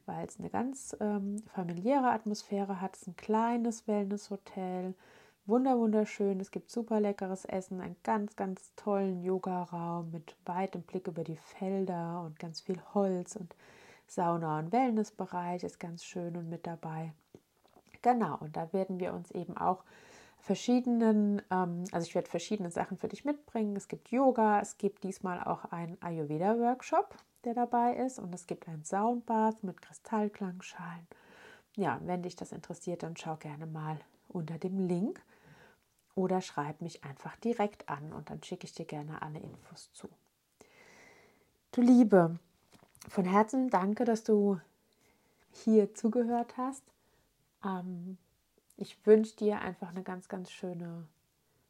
weil 0.06 0.26
es 0.26 0.40
eine 0.40 0.50
ganz 0.50 0.96
ähm, 1.00 1.37
familiäre 1.54 2.11
Atmosphäre 2.11 2.80
hat. 2.80 2.96
Es 2.96 3.02
ist 3.02 3.08
ein 3.08 3.16
kleines 3.16 3.87
Wellnesshotel 3.87 4.94
wunder 5.46 5.78
wunderschön. 5.78 6.40
Es 6.40 6.50
gibt 6.50 6.70
super 6.70 7.00
leckeres 7.00 7.44
Essen, 7.44 7.80
einen 7.80 7.96
ganz, 8.02 8.37
ganz 8.37 8.72
tollen 8.76 9.22
Yoga-Raum 9.22 10.11
mit 10.11 10.37
weitem 10.44 10.82
Blick 10.82 11.08
über 11.08 11.24
die 11.24 11.37
Felder 11.37 12.22
und 12.24 12.38
ganz 12.38 12.61
viel 12.61 12.80
Holz 12.94 13.37
und 13.37 13.54
Sauna- 14.06 14.58
und 14.58 14.72
Wellnessbereich 14.72 15.64
ist 15.64 15.80
ganz 15.80 16.04
schön 16.04 16.37
und 16.37 16.48
mit 16.48 16.66
dabei. 16.66 17.12
Genau, 18.02 18.37
und 18.40 18.56
da 18.56 18.72
werden 18.72 19.00
wir 19.00 19.14
uns 19.14 19.30
eben 19.30 19.56
auch 19.56 19.85
verschiedenen, 20.42 21.40
ähm, 21.50 21.85
also 21.92 22.07
ich 22.07 22.14
werde 22.14 22.28
verschiedene 22.28 22.70
Sachen 22.70 22.98
für 22.98 23.09
dich 23.09 23.24
mitbringen. 23.24 23.76
Es 23.76 23.87
gibt 23.87 24.11
Yoga, 24.11 24.61
es 24.61 24.76
gibt 24.76 25.05
diesmal 25.05 25.42
auch 25.42 25.66
einen 25.66 25.96
Ayurveda-Workshop, 26.02 27.14
der 27.44 27.55
dabei 27.55 27.94
ist 27.94 28.18
und 28.18 28.35
es 28.35 28.46
gibt 28.48 28.68
ein 28.68 28.85
Soundbath 28.85 29.62
mit 29.62 29.81
Kristallklangschalen. 29.81 31.07
Ja, 31.76 32.00
wenn 32.05 32.22
dich 32.22 32.35
das 32.35 32.50
interessiert, 32.52 33.05
dann 33.05 33.16
schau 33.16 33.37
gerne 33.37 33.66
mal 33.66 33.98
unter 34.28 34.59
dem 34.59 34.88
Link 34.88 35.22
oder 36.16 36.40
schreib 36.40 36.81
mich 36.83 37.05
einfach 37.05 37.37
direkt 37.37 37.88
an 37.88 38.12
und 38.12 38.28
dann 38.28 38.42
schicke 38.42 38.66
ich 38.66 38.74
dir 38.74 38.85
gerne 38.85 39.22
alle 39.22 39.38
Infos 39.38 39.90
zu. 39.92 40.09
Du 41.70 41.81
Liebe, 41.81 42.38
von 43.09 43.24
Herzen 43.24 43.70
danke, 43.70 44.05
dass 44.05 44.24
du 44.24 44.61
hier 45.52 45.94
zugehört 45.94 46.57
hast. 46.57 46.83
Ähm, 47.64 48.18
ich 48.82 49.06
wünsche 49.06 49.36
dir 49.36 49.60
einfach 49.60 49.88
eine 49.90 50.02
ganz, 50.02 50.28
ganz 50.28 50.50
schöne 50.50 51.06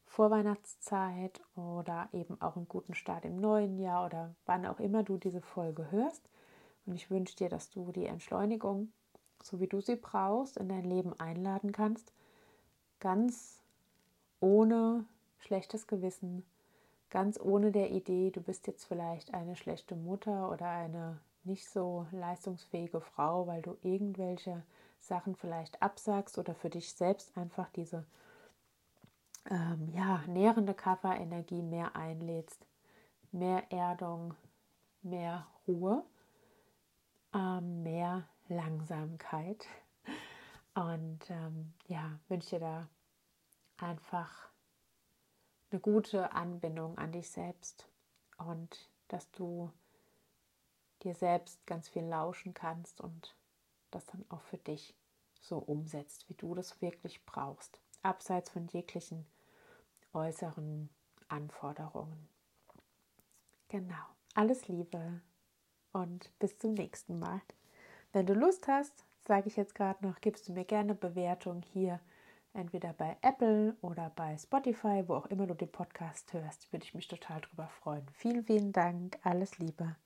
Vorweihnachtszeit 0.06 1.40
oder 1.54 2.08
eben 2.12 2.40
auch 2.40 2.56
einen 2.56 2.68
guten 2.68 2.94
Start 2.94 3.24
im 3.24 3.40
neuen 3.40 3.78
Jahr 3.78 4.06
oder 4.06 4.34
wann 4.46 4.66
auch 4.66 4.80
immer 4.80 5.02
du 5.02 5.16
diese 5.16 5.40
Folge 5.40 5.90
hörst. 5.90 6.28
Und 6.84 6.94
ich 6.94 7.10
wünsche 7.10 7.36
dir, 7.36 7.48
dass 7.48 7.70
du 7.70 7.92
die 7.92 8.06
Entschleunigung, 8.06 8.92
so 9.42 9.60
wie 9.60 9.68
du 9.68 9.80
sie 9.80 9.96
brauchst, 9.96 10.56
in 10.56 10.68
dein 10.68 10.84
Leben 10.84 11.18
einladen 11.20 11.70
kannst 11.72 12.12
ganz 13.02 13.60
ohne 14.38 15.04
schlechtes 15.40 15.88
Gewissen, 15.88 16.44
ganz 17.10 17.38
ohne 17.38 17.72
der 17.72 17.90
Idee, 17.90 18.30
du 18.30 18.40
bist 18.40 18.68
jetzt 18.68 18.84
vielleicht 18.84 19.34
eine 19.34 19.56
schlechte 19.56 19.96
Mutter 19.96 20.48
oder 20.52 20.68
eine 20.68 21.18
nicht 21.42 21.68
so 21.68 22.06
leistungsfähige 22.12 23.00
Frau, 23.00 23.48
weil 23.48 23.60
du 23.60 23.76
irgendwelche 23.82 24.62
Sachen 25.02 25.34
vielleicht 25.34 25.82
absagst 25.82 26.38
oder 26.38 26.54
für 26.54 26.70
dich 26.70 26.94
selbst 26.94 27.36
einfach 27.36 27.68
diese 27.70 28.04
ähm, 29.50 29.88
ja, 29.94 30.22
nährende 30.28 30.74
Kafferenergie 30.74 31.62
mehr 31.62 31.96
einlädst, 31.96 32.64
mehr 33.32 33.70
Erdung, 33.72 34.34
mehr 35.02 35.46
Ruhe, 35.66 36.04
ähm, 37.34 37.82
mehr 37.82 38.28
Langsamkeit. 38.48 39.66
Und 40.74 41.28
ähm, 41.28 41.74
ja, 41.86 42.18
wünsche 42.28 42.56
dir 42.56 42.60
da 42.60 42.88
einfach 43.76 44.48
eine 45.70 45.80
gute 45.80 46.32
Anbindung 46.32 46.96
an 46.98 47.12
dich 47.12 47.30
selbst 47.30 47.88
und 48.38 48.88
dass 49.08 49.30
du 49.32 49.70
dir 51.02 51.14
selbst 51.14 51.66
ganz 51.66 51.88
viel 51.88 52.04
lauschen 52.04 52.54
kannst 52.54 53.00
und 53.00 53.34
das 53.94 54.06
dann 54.06 54.24
auch 54.28 54.42
für 54.42 54.58
dich 54.58 54.94
so 55.40 55.58
umsetzt, 55.58 56.28
wie 56.28 56.34
du 56.34 56.54
das 56.54 56.80
wirklich 56.80 57.24
brauchst, 57.24 57.80
abseits 58.02 58.50
von 58.50 58.66
jeglichen 58.68 59.26
äußeren 60.12 60.88
Anforderungen. 61.28 62.28
Genau, 63.68 64.04
alles 64.34 64.68
Liebe 64.68 65.20
und 65.92 66.38
bis 66.38 66.58
zum 66.58 66.74
nächsten 66.74 67.18
Mal. 67.18 67.40
Wenn 68.12 68.26
du 68.26 68.34
Lust 68.34 68.68
hast, 68.68 69.04
sage 69.26 69.48
ich 69.48 69.56
jetzt 69.56 69.74
gerade 69.74 70.06
noch, 70.06 70.20
gibst 70.20 70.48
du 70.48 70.52
mir 70.52 70.64
gerne 70.64 70.94
Bewertung 70.94 71.62
hier, 71.62 72.00
entweder 72.52 72.92
bei 72.92 73.16
Apple 73.22 73.76
oder 73.80 74.10
bei 74.10 74.36
Spotify, 74.36 75.04
wo 75.06 75.14
auch 75.14 75.26
immer 75.26 75.46
du 75.46 75.54
den 75.54 75.72
Podcast 75.72 76.32
hörst, 76.32 76.70
würde 76.72 76.84
ich 76.84 76.94
mich 76.94 77.08
total 77.08 77.40
drüber 77.40 77.68
freuen. 77.68 78.06
Vielen, 78.12 78.44
vielen 78.44 78.72
Dank, 78.72 79.18
alles 79.22 79.58
Liebe. 79.58 79.96